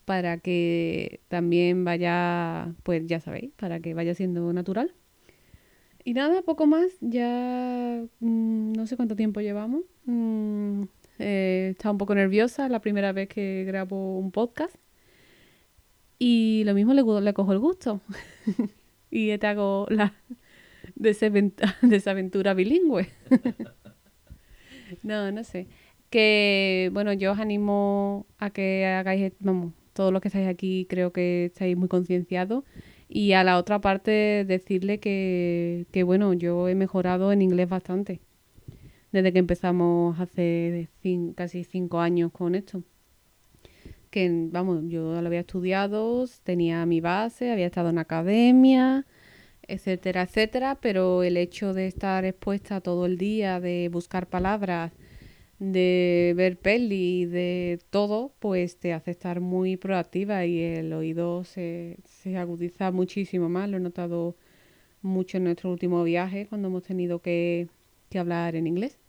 para 0.03 0.39
que 0.39 1.21
también 1.27 1.85
vaya, 1.85 2.73
pues 2.81 3.05
ya 3.05 3.19
sabéis, 3.19 3.51
para 3.55 3.79
que 3.79 3.93
vaya 3.93 4.15
siendo 4.15 4.51
natural. 4.51 4.95
Y 6.03 6.15
nada, 6.15 6.41
poco 6.41 6.65
más, 6.65 6.87
ya 7.01 8.03
mm, 8.19 8.73
no 8.73 8.87
sé 8.87 8.95
cuánto 8.95 9.15
tiempo 9.15 9.41
llevamos. 9.41 9.83
Mm, 10.05 10.85
eh, 11.19 11.67
estaba 11.73 11.91
un 11.91 11.99
poco 11.99 12.15
nerviosa, 12.15 12.67
la 12.67 12.81
primera 12.81 13.11
vez 13.11 13.29
que 13.29 13.63
grabo 13.67 14.17
un 14.17 14.31
podcast. 14.31 14.75
Y 16.17 16.63
lo 16.65 16.73
mismo 16.73 16.95
le, 16.95 17.03
le 17.21 17.33
cojo 17.35 17.51
el 17.51 17.59
gusto. 17.59 18.01
y 19.11 19.37
te 19.37 19.45
hago 19.45 19.85
la 19.91 20.15
desavent- 20.95 21.61
desaventura 21.83 22.55
bilingüe. 22.55 23.07
No, 25.03 25.31
no 25.31 25.43
sé. 25.43 25.67
Que, 26.10 26.89
bueno, 26.93 27.13
yo 27.13 27.31
os 27.34 27.39
animo 27.39 28.25
a 28.38 28.49
que 28.49 28.86
hagáis, 28.86 29.34
vamos, 29.39 29.73
todos 29.93 30.13
los 30.13 30.21
que 30.21 30.29
estáis 30.29 30.47
aquí 30.47 30.86
creo 30.89 31.12
que 31.12 31.45
estáis 31.45 31.77
muy 31.77 31.88
concienciados. 31.88 32.63
Y 33.10 33.34
a 33.34 33.43
la 33.43 33.58
otra 33.58 33.79
parte 33.81 34.45
decirle 34.47 34.99
que, 34.99 35.86
que, 35.91 36.03
bueno, 36.03 36.34
yo 36.34 36.67
he 36.67 36.75
mejorado 36.75 37.31
en 37.31 37.41
inglés 37.41 37.69
bastante. 37.69 38.19
Desde 39.12 39.31
que 39.31 39.39
empezamos 39.39 40.19
hace 40.19 40.89
casi 41.36 41.63
cinco 41.63 41.99
años 41.99 42.31
con 42.31 42.55
esto. 42.55 42.84
Que, 44.10 44.47
vamos, 44.51 44.84
yo 44.88 45.21
lo 45.21 45.27
había 45.27 45.41
estudiado, 45.41 46.25
tenía 46.43 46.86
mi 46.86 47.01
base, 47.01 47.51
había 47.51 47.65
estado 47.67 47.89
en 47.89 47.97
academia, 47.97 49.05
etcétera, 49.67 50.23
etcétera, 50.23 50.78
pero 50.82 51.23
el 51.23 51.38
hecho 51.38 51.73
de 51.73 51.88
estar 51.88 52.25
expuesta 52.25 52.82
todo 52.82 53.06
el 53.06 53.17
día, 53.17 53.60
de 53.60 53.89
buscar 53.91 54.28
palabras, 54.28 54.91
de 55.60 56.34
ver 56.36 56.58
peli, 56.58 57.25
de 57.25 57.80
todo, 57.89 58.34
pues 58.39 58.78
te 58.78 58.93
hace 58.93 59.12
estar 59.12 59.39
muy 59.41 59.78
proactiva 59.78 60.45
y 60.45 60.62
el 60.62 60.93
oído 60.93 61.43
se, 61.43 61.97
se 62.06 62.38
agudiza 62.38 62.91
muchísimo 62.91 63.49
más. 63.49 63.69
Lo 63.69 63.78
he 63.78 63.80
notado 63.80 64.36
mucho 65.01 65.38
en 65.38 65.45
nuestro 65.45 65.71
último 65.71 66.04
viaje, 66.04 66.47
cuando 66.47 66.67
hemos 66.67 66.84
tenido 66.84 67.21
que, 67.21 67.69
que 68.10 68.19
hablar 68.19 68.56
en 68.56 68.67
inglés, 68.67 68.99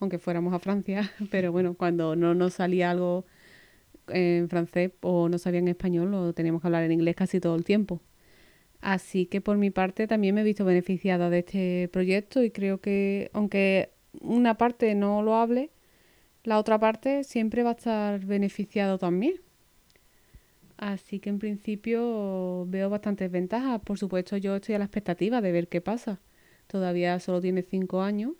aunque 0.00 0.18
fuéramos 0.18 0.54
a 0.54 0.58
Francia, 0.60 1.10
pero 1.30 1.52
bueno, 1.52 1.74
cuando 1.74 2.16
no 2.16 2.34
nos 2.34 2.54
salía 2.54 2.90
algo 2.90 3.24
en 4.08 4.48
francés 4.48 4.92
o 5.02 5.28
no 5.28 5.38
sabía 5.38 5.60
en 5.60 5.68
español, 5.68 6.10
lo 6.10 6.32
teníamos 6.32 6.62
que 6.62 6.68
hablar 6.68 6.84
en 6.84 6.92
inglés 6.92 7.16
casi 7.16 7.40
todo 7.40 7.56
el 7.56 7.64
tiempo. 7.64 8.00
Así 8.86 9.26
que 9.26 9.40
por 9.40 9.56
mi 9.58 9.70
parte 9.70 10.06
también 10.06 10.36
me 10.36 10.42
he 10.42 10.44
visto 10.44 10.64
beneficiada 10.64 11.28
de 11.28 11.40
este 11.40 11.88
proyecto 11.92 12.44
y 12.44 12.52
creo 12.52 12.80
que 12.80 13.30
aunque 13.32 13.90
una 14.20 14.58
parte 14.58 14.94
no 14.94 15.22
lo 15.22 15.34
hable, 15.34 15.72
la 16.44 16.56
otra 16.60 16.78
parte 16.78 17.24
siempre 17.24 17.64
va 17.64 17.70
a 17.70 17.72
estar 17.72 18.24
beneficiado 18.24 18.96
también. 18.96 19.40
Así 20.76 21.18
que 21.18 21.30
en 21.30 21.40
principio 21.40 22.64
veo 22.68 22.88
bastantes 22.88 23.28
ventajas. 23.28 23.80
Por 23.80 23.98
supuesto, 23.98 24.36
yo 24.36 24.54
estoy 24.54 24.76
a 24.76 24.78
la 24.78 24.84
expectativa 24.84 25.40
de 25.40 25.50
ver 25.50 25.66
qué 25.66 25.80
pasa. 25.80 26.20
Todavía 26.68 27.18
solo 27.18 27.40
tiene 27.40 27.62
cinco 27.62 28.02
años 28.02 28.34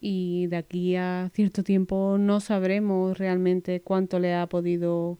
y 0.00 0.46
de 0.46 0.56
aquí 0.56 0.94
a 0.94 1.32
cierto 1.34 1.64
tiempo 1.64 2.16
no 2.16 2.38
sabremos 2.38 3.18
realmente 3.18 3.82
cuánto 3.82 4.20
le 4.20 4.34
ha 4.34 4.46
podido 4.46 5.18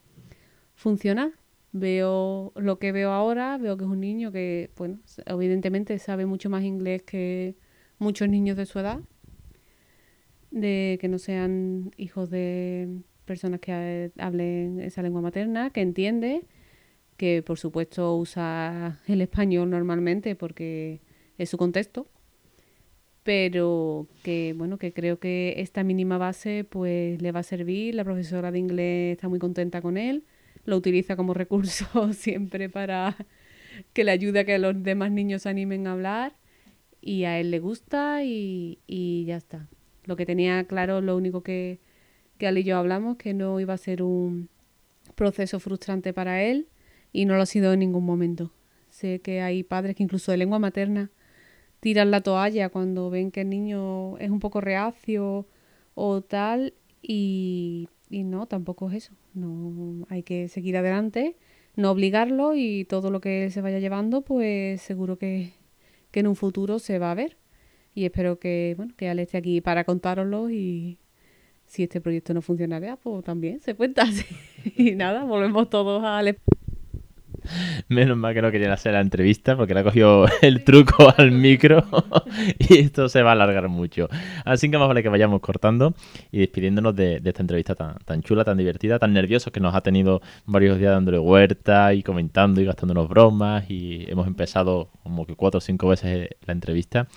funcionar. 0.76 1.39
Veo 1.72 2.52
lo 2.56 2.78
que 2.78 2.90
veo 2.92 3.12
ahora, 3.12 3.56
veo 3.58 3.76
que 3.76 3.84
es 3.84 3.90
un 3.90 4.00
niño 4.00 4.32
que, 4.32 4.70
bueno, 4.76 4.98
evidentemente 5.26 5.98
sabe 5.98 6.26
mucho 6.26 6.50
más 6.50 6.64
inglés 6.64 7.02
que 7.02 7.54
muchos 7.98 8.28
niños 8.28 8.56
de 8.56 8.66
su 8.66 8.78
edad, 8.80 9.00
de 10.50 10.98
que 11.00 11.08
no 11.08 11.18
sean 11.18 11.92
hijos 11.96 12.30
de 12.30 12.88
personas 13.24 13.60
que 13.60 13.72
eh, 13.72 14.10
hablen 14.18 14.80
esa 14.80 15.02
lengua 15.02 15.20
materna, 15.20 15.70
que 15.70 15.82
entiende, 15.82 16.42
que 17.16 17.42
por 17.42 17.58
supuesto 17.58 18.16
usa 18.16 19.00
el 19.06 19.20
español 19.20 19.70
normalmente 19.70 20.34
porque 20.34 21.00
es 21.38 21.50
su 21.50 21.56
contexto, 21.56 22.08
pero 23.22 24.08
que 24.24 24.54
bueno, 24.56 24.78
que 24.78 24.92
creo 24.92 25.20
que 25.20 25.54
esta 25.58 25.84
mínima 25.84 26.18
base 26.18 26.64
pues 26.64 27.22
le 27.22 27.30
va 27.30 27.40
a 27.40 27.44
servir, 27.44 27.94
la 27.94 28.04
profesora 28.04 28.50
de 28.50 28.58
inglés 28.58 29.12
está 29.12 29.28
muy 29.28 29.38
contenta 29.38 29.80
con 29.80 29.96
él, 29.96 30.24
lo 30.64 30.76
utiliza 30.76 31.16
como 31.16 31.34
recurso 31.34 32.12
siempre 32.12 32.68
para 32.68 33.16
que 33.92 34.04
le 34.04 34.10
ayude 34.10 34.40
a 34.40 34.44
que 34.44 34.58
los 34.58 34.82
demás 34.82 35.10
niños 35.10 35.42
se 35.42 35.48
animen 35.48 35.86
a 35.86 35.92
hablar 35.92 36.36
y 37.00 37.24
a 37.24 37.38
él 37.38 37.50
le 37.50 37.60
gusta 37.60 38.24
y, 38.24 38.78
y 38.86 39.24
ya 39.24 39.36
está. 39.36 39.68
Lo 40.04 40.16
que 40.16 40.26
tenía 40.26 40.64
claro, 40.64 41.00
lo 41.00 41.16
único 41.16 41.42
que, 41.42 41.80
que 42.38 42.50
y 42.50 42.64
yo 42.64 42.76
hablamos, 42.76 43.16
que 43.16 43.34
no 43.34 43.60
iba 43.60 43.74
a 43.74 43.78
ser 43.78 44.02
un 44.02 44.48
proceso 45.14 45.60
frustrante 45.60 46.12
para 46.12 46.42
él 46.42 46.68
y 47.12 47.24
no 47.24 47.36
lo 47.36 47.42
ha 47.42 47.46
sido 47.46 47.72
en 47.72 47.80
ningún 47.80 48.04
momento. 48.04 48.52
Sé 48.90 49.20
que 49.20 49.40
hay 49.40 49.62
padres 49.62 49.96
que 49.96 50.02
incluso 50.02 50.32
de 50.32 50.38
lengua 50.38 50.58
materna 50.58 51.10
tiran 51.80 52.10
la 52.10 52.20
toalla 52.22 52.68
cuando 52.68 53.10
ven 53.10 53.30
que 53.30 53.42
el 53.42 53.50
niño 53.50 54.18
es 54.18 54.30
un 54.30 54.40
poco 54.40 54.60
reacio 54.60 55.46
o 55.94 56.20
tal 56.22 56.74
y, 57.02 57.88
y 58.10 58.24
no, 58.24 58.46
tampoco 58.46 58.90
es 58.90 59.04
eso. 59.04 59.14
No 59.34 60.06
hay 60.10 60.22
que 60.22 60.48
seguir 60.48 60.76
adelante, 60.76 61.36
no 61.76 61.90
obligarlo 61.90 62.54
y 62.56 62.84
todo 62.84 63.10
lo 63.10 63.20
que 63.20 63.50
se 63.50 63.60
vaya 63.60 63.78
llevando, 63.78 64.22
pues 64.22 64.82
seguro 64.82 65.16
que, 65.16 65.52
que 66.10 66.20
en 66.20 66.26
un 66.26 66.36
futuro 66.36 66.78
se 66.78 66.98
va 66.98 67.12
a 67.12 67.14
ver. 67.14 67.38
Y 67.94 68.04
espero 68.04 68.38
que, 68.38 68.74
bueno, 68.76 68.94
que 68.96 69.08
Ale 69.08 69.22
esté 69.22 69.38
aquí 69.38 69.60
para 69.60 69.84
contároslo 69.84 70.50
y 70.50 70.98
si 71.66 71.84
este 71.84 72.00
proyecto 72.00 72.34
no 72.34 72.42
funcionaría, 72.42 72.96
pues 72.96 73.24
también 73.24 73.60
se 73.60 73.74
cuenta. 73.74 74.04
y 74.76 74.96
nada, 74.96 75.24
volvemos 75.24 75.70
todos 75.70 76.02
a 76.02 76.18
Ale. 76.18 76.38
Menos 77.88 78.16
mal 78.16 78.34
que 78.34 78.42
no 78.42 78.50
querían 78.50 78.72
hacer 78.72 78.92
la 78.92 79.00
entrevista 79.00 79.56
porque 79.56 79.74
le 79.74 79.80
ha 79.80 79.84
cogido 79.84 80.26
el 80.42 80.64
truco 80.64 81.12
al 81.16 81.32
micro 81.32 81.84
y 82.58 82.78
esto 82.78 83.08
se 83.08 83.22
va 83.22 83.30
a 83.30 83.32
alargar 83.32 83.68
mucho. 83.68 84.08
Así 84.44 84.70
que 84.70 84.78
más 84.78 84.88
vale 84.88 85.02
que 85.02 85.08
vayamos 85.08 85.40
cortando 85.40 85.94
y 86.30 86.40
despidiéndonos 86.40 86.94
de, 86.94 87.20
esta 87.24 87.42
entrevista 87.42 87.74
tan, 87.74 87.96
tan, 88.04 88.22
chula, 88.22 88.44
tan 88.44 88.58
divertida, 88.58 88.98
tan 88.98 89.12
nervioso 89.12 89.50
que 89.50 89.60
nos 89.60 89.74
ha 89.74 89.80
tenido 89.80 90.20
varios 90.46 90.78
días 90.78 90.92
dándole 90.92 91.18
huerta 91.18 91.94
y 91.94 92.02
comentando 92.02 92.60
y 92.60 92.64
gastándonos 92.64 93.08
bromas 93.08 93.68
y 93.70 94.04
hemos 94.08 94.26
empezado 94.26 94.90
como 95.02 95.26
que 95.26 95.34
cuatro 95.34 95.58
o 95.58 95.60
cinco 95.60 95.88
veces 95.88 96.30
la 96.46 96.52
entrevista. 96.52 97.08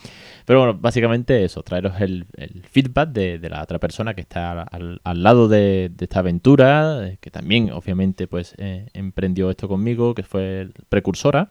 Pero 0.45 0.59
bueno, 0.59 0.77
básicamente 0.79 1.43
eso, 1.43 1.63
traeros 1.63 2.01
el, 2.01 2.25
feedback 2.69 3.09
de, 3.09 3.49
la 3.49 3.63
otra 3.63 3.79
persona 3.79 4.13
que 4.13 4.21
está 4.21 4.61
al, 4.63 4.99
lado 5.23 5.47
de, 5.47 5.91
esta 5.99 6.19
aventura, 6.19 7.11
que 7.19 7.31
también 7.31 7.71
obviamente 7.71 8.27
pues 8.27 8.53
eh, 8.57 8.87
emprendió 8.93 9.49
esto 9.49 9.67
conmigo, 9.67 10.13
que 10.13 10.23
fue 10.23 10.69
precursora. 10.89 11.49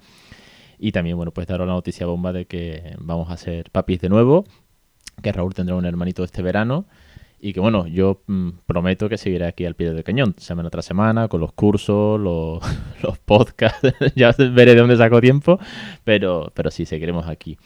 Y 0.79 0.93
también, 0.93 1.17
bueno, 1.17 1.33
pues 1.33 1.47
daros 1.47 1.67
la 1.67 1.75
noticia 1.75 2.07
bomba 2.07 2.33
de 2.33 2.47
que 2.47 2.97
vamos 2.99 3.31
a 3.31 3.37
ser 3.37 3.71
papis 3.71 4.01
de 4.01 4.09
nuevo, 4.09 4.45
que 5.23 5.31
Raúl 5.31 5.55
tendrá 5.55 5.77
un 5.77 5.85
hermanito 5.85 6.25
este 6.25 6.43
verano. 6.43 6.87
Y 7.45 7.53
que 7.53 7.59
bueno, 7.59 7.89
yo 7.89 8.23
mm, 8.29 8.51
prometo 8.67 9.09
que 9.09 9.19
seguiré 9.19 9.47
aquí 9.47 9.65
al 9.65 9.75
pie 9.75 9.93
del 9.93 10.05
cañón, 10.05 10.37
semana 10.39 10.71
tras 10.71 10.85
semana, 10.85 11.27
con 11.27 11.41
los 11.41 11.53
cursos, 11.53 12.21
los, 12.21 12.63
los 13.03 13.19
podcasts, 13.19 13.93
ya 14.15 14.33
veré 14.39 14.77
de 14.77 14.81
dónde 14.81 14.97
saco 14.97 15.21
tiempo, 15.21 15.59
pero, 16.05 16.53
pero 16.55 16.71
sí, 16.71 16.87
seguiremos 16.87 17.27
aquí. 17.27 17.59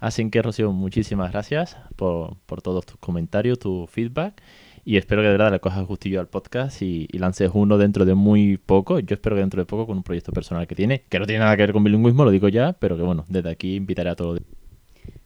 Así 0.00 0.28
que, 0.28 0.42
Rocío, 0.42 0.70
muchísimas 0.72 1.32
gracias 1.32 1.78
por, 1.96 2.36
por 2.44 2.60
todos 2.60 2.84
tus 2.84 2.98
comentarios, 2.98 3.58
tu 3.58 3.86
feedback. 3.86 4.42
Y 4.84 4.98
espero 4.98 5.22
que 5.22 5.28
de 5.28 5.32
verdad 5.32 5.50
le 5.50 5.60
cojas 5.60 5.86
gustillo 5.86 6.20
al 6.20 6.28
podcast 6.28 6.82
y, 6.82 7.06
lances 7.16 7.50
uno 7.54 7.78
dentro 7.78 8.04
de 8.04 8.14
muy 8.14 8.58
poco. 8.58 8.98
Yo 8.98 9.14
espero 9.14 9.36
que 9.36 9.40
dentro 9.40 9.62
de 9.62 9.66
poco 9.66 9.86
con 9.86 9.96
un 9.96 10.02
proyecto 10.02 10.32
personal 10.32 10.66
que 10.66 10.74
tiene, 10.74 11.04
que 11.08 11.18
no 11.18 11.24
tiene 11.24 11.38
nada 11.38 11.56
que 11.56 11.62
ver 11.62 11.72
con 11.72 11.82
bilingüismo, 11.84 12.24
lo 12.24 12.30
digo 12.32 12.48
ya, 12.48 12.74
pero 12.74 12.98
que 12.98 13.02
bueno, 13.02 13.24
desde 13.28 13.48
aquí 13.48 13.76
invitaré 13.76 14.10
a 14.10 14.16
todos. 14.16 14.42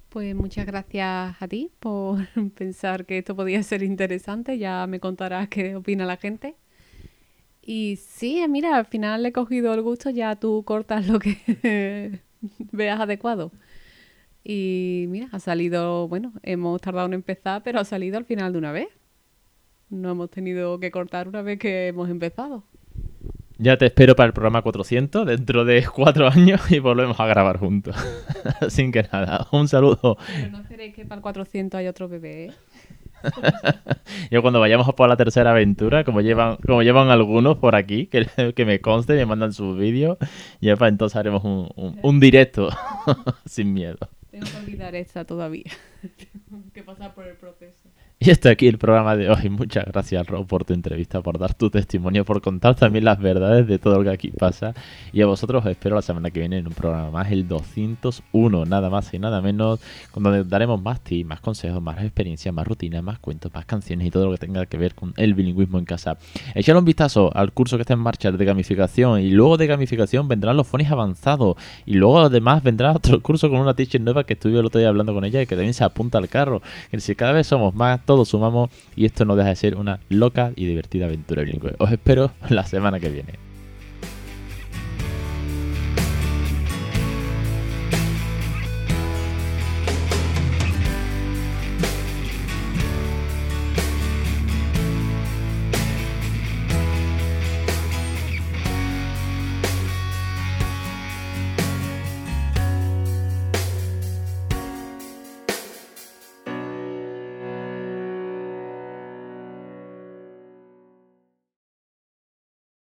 Pues 0.08 0.34
muchas 0.34 0.66
gracias 0.66 1.36
a 1.40 1.48
ti 1.48 1.70
por 1.80 2.26
pensar 2.56 3.06
que 3.06 3.18
esto 3.18 3.36
podía 3.36 3.62
ser 3.62 3.82
interesante. 3.82 4.58
Ya 4.58 4.86
me 4.86 5.00
contarás 5.00 5.48
qué 5.48 5.76
opina 5.76 6.06
la 6.06 6.16
gente. 6.16 6.56
Y 7.62 7.96
sí, 7.96 8.44
mira, 8.48 8.76
al 8.76 8.86
final 8.86 9.22
le 9.22 9.30
he 9.30 9.32
cogido 9.32 9.74
el 9.74 9.82
gusto, 9.82 10.10
ya 10.10 10.36
tú 10.36 10.62
cortas 10.64 11.08
lo 11.08 11.18
que 11.18 12.20
veas 12.72 13.00
adecuado. 13.00 13.52
Y 14.44 15.06
mira, 15.08 15.28
ha 15.32 15.40
salido, 15.40 16.08
bueno, 16.08 16.32
hemos 16.42 16.80
tardado 16.80 17.06
en 17.08 17.14
empezar, 17.14 17.62
pero 17.64 17.80
ha 17.80 17.84
salido 17.84 18.18
al 18.18 18.24
final 18.24 18.52
de 18.52 18.58
una 18.58 18.72
vez. 18.72 18.88
No 19.90 20.10
hemos 20.12 20.30
tenido 20.30 20.78
que 20.80 20.90
cortar 20.90 21.28
una 21.28 21.42
vez 21.42 21.58
que 21.58 21.88
hemos 21.88 22.08
empezado. 22.10 22.64
Ya 23.58 23.78
te 23.78 23.86
espero 23.86 24.14
para 24.14 24.26
el 24.26 24.32
programa 24.34 24.60
400 24.60 25.26
dentro 25.26 25.64
de 25.64 25.86
cuatro 25.86 26.28
años 26.28 26.70
y 26.70 26.78
volvemos 26.78 27.18
a 27.18 27.26
grabar 27.26 27.58
juntos. 27.58 27.96
Sin 28.68 28.92
que 28.92 29.02
nada, 29.10 29.48
un 29.50 29.66
saludo. 29.66 30.18
Pero 30.26 30.50
no 30.50 30.58
esperéis 30.58 30.94
que 30.94 31.06
para 31.06 31.16
el 31.16 31.22
400 31.22 31.78
hay 31.78 31.88
otro 31.88 32.08
bebé, 32.08 32.46
¿eh? 32.46 32.52
Yo 34.30 34.42
cuando 34.42 34.60
vayamos 34.60 34.86
a 34.86 34.92
por 34.92 35.08
la 35.08 35.16
tercera 35.16 35.52
aventura, 35.52 36.04
como 36.04 36.20
llevan, 36.20 36.58
como 36.58 36.82
llevan 36.82 37.08
algunos 37.08 37.56
por 37.56 37.74
aquí, 37.74 38.06
que, 38.06 38.26
que 38.54 38.64
me 38.66 38.80
conste, 38.80 39.14
me 39.14 39.24
mandan 39.24 39.54
sus 39.54 39.76
vídeos, 39.78 40.18
ya 40.60 40.76
para 40.76 40.90
entonces 40.90 41.16
haremos 41.16 41.42
un, 41.42 41.98
un 42.02 42.20
directo 42.20 42.68
sin 43.46 43.72
miedo. 43.72 43.98
Tengo 44.30 44.44
que 44.44 44.56
olvidar 44.58 44.94
esta 44.94 45.24
todavía. 45.24 45.72
Tengo 46.48 46.62
que 46.74 46.82
pasar 46.82 47.14
por 47.14 47.26
el 47.26 47.36
proceso. 47.36 47.85
Y 48.26 48.30
hasta 48.30 48.48
aquí 48.50 48.66
el 48.66 48.78
programa 48.78 49.14
de 49.14 49.28
hoy. 49.28 49.50
Muchas 49.50 49.84
gracias, 49.84 50.26
Rob, 50.26 50.46
por 50.46 50.64
tu 50.64 50.72
entrevista, 50.72 51.20
por 51.20 51.38
dar 51.38 51.52
tu 51.52 51.68
testimonio, 51.68 52.24
por 52.24 52.40
contar 52.40 52.74
también 52.74 53.04
las 53.04 53.18
verdades 53.18 53.66
de 53.66 53.78
todo 53.78 53.98
lo 53.98 54.04
que 54.04 54.10
aquí 54.10 54.30
pasa. 54.30 54.74
Y 55.12 55.20
a 55.20 55.26
vosotros 55.26 55.64
os 55.64 55.70
espero 55.70 55.96
la 55.96 56.02
semana 56.02 56.30
que 56.30 56.40
viene 56.40 56.58
en 56.58 56.66
un 56.66 56.72
programa 56.72 57.10
más, 57.10 57.30
el 57.30 57.46
201, 57.46 58.64
nada 58.64 58.88
más 58.88 59.12
y 59.12 59.18
nada 59.18 59.42
menos, 59.42 59.80
donde 60.14 60.44
daremos 60.44 60.80
más 60.80 61.02
tips, 61.02 61.28
más 61.28 61.40
consejos, 61.40 61.82
más 61.82 62.02
experiencias, 62.02 62.54
más 62.54 62.66
rutinas, 62.66 63.02
más 63.02 63.18
cuentos, 63.18 63.52
más 63.52 63.66
canciones 63.66 64.06
y 64.06 64.10
todo 64.10 64.24
lo 64.26 64.32
que 64.32 64.38
tenga 64.38 64.64
que 64.64 64.78
ver 64.78 64.94
con 64.94 65.12
el 65.18 65.34
bilingüismo 65.34 65.78
en 65.78 65.84
casa. 65.84 66.16
Echad 66.54 66.76
un 66.78 66.86
vistazo 66.86 67.30
al 67.36 67.52
curso 67.52 67.76
que 67.76 67.82
está 67.82 67.94
en 67.94 68.00
marcha 68.00 68.32
de 68.32 68.44
gamificación 68.44 69.20
y 69.20 69.30
luego 69.30 69.58
de 69.58 69.66
gamificación 69.66 70.26
vendrán 70.26 70.56
los 70.56 70.66
fones 70.66 70.90
avanzados 70.90 71.56
y 71.84 71.94
luego 71.94 72.20
además 72.20 72.62
vendrá 72.62 72.92
otro 72.92 73.20
curso 73.22 73.50
con 73.50 73.60
una 73.60 73.74
teacher 73.74 74.00
nueva 74.00 74.24
que 74.24 74.32
estuve 74.32 74.58
el 74.58 74.64
otro 74.64 74.78
día 74.78 74.88
hablando 74.88 75.12
con 75.12 75.24
ella 75.24 75.42
y 75.42 75.46
que 75.46 75.54
también 75.54 75.74
se 75.74 75.84
apunta 75.84 76.16
al 76.16 76.28
carro. 76.28 76.62
Que 76.90 76.98
si 76.98 77.14
cada 77.14 77.32
vez 77.32 77.46
somos 77.46 77.74
más 77.74 78.05
todos 78.06 78.28
sumamos 78.28 78.70
y 78.94 79.04
esto 79.04 79.26
no 79.26 79.36
deja 79.36 79.50
de 79.50 79.56
ser 79.56 79.76
una 79.76 80.00
loca 80.08 80.52
y 80.56 80.64
divertida 80.64 81.04
aventura 81.04 81.42
bilingüe. 81.42 81.74
Os 81.78 81.92
espero 81.92 82.32
la 82.48 82.64
semana 82.64 82.98
que 82.98 83.10
viene. 83.10 83.45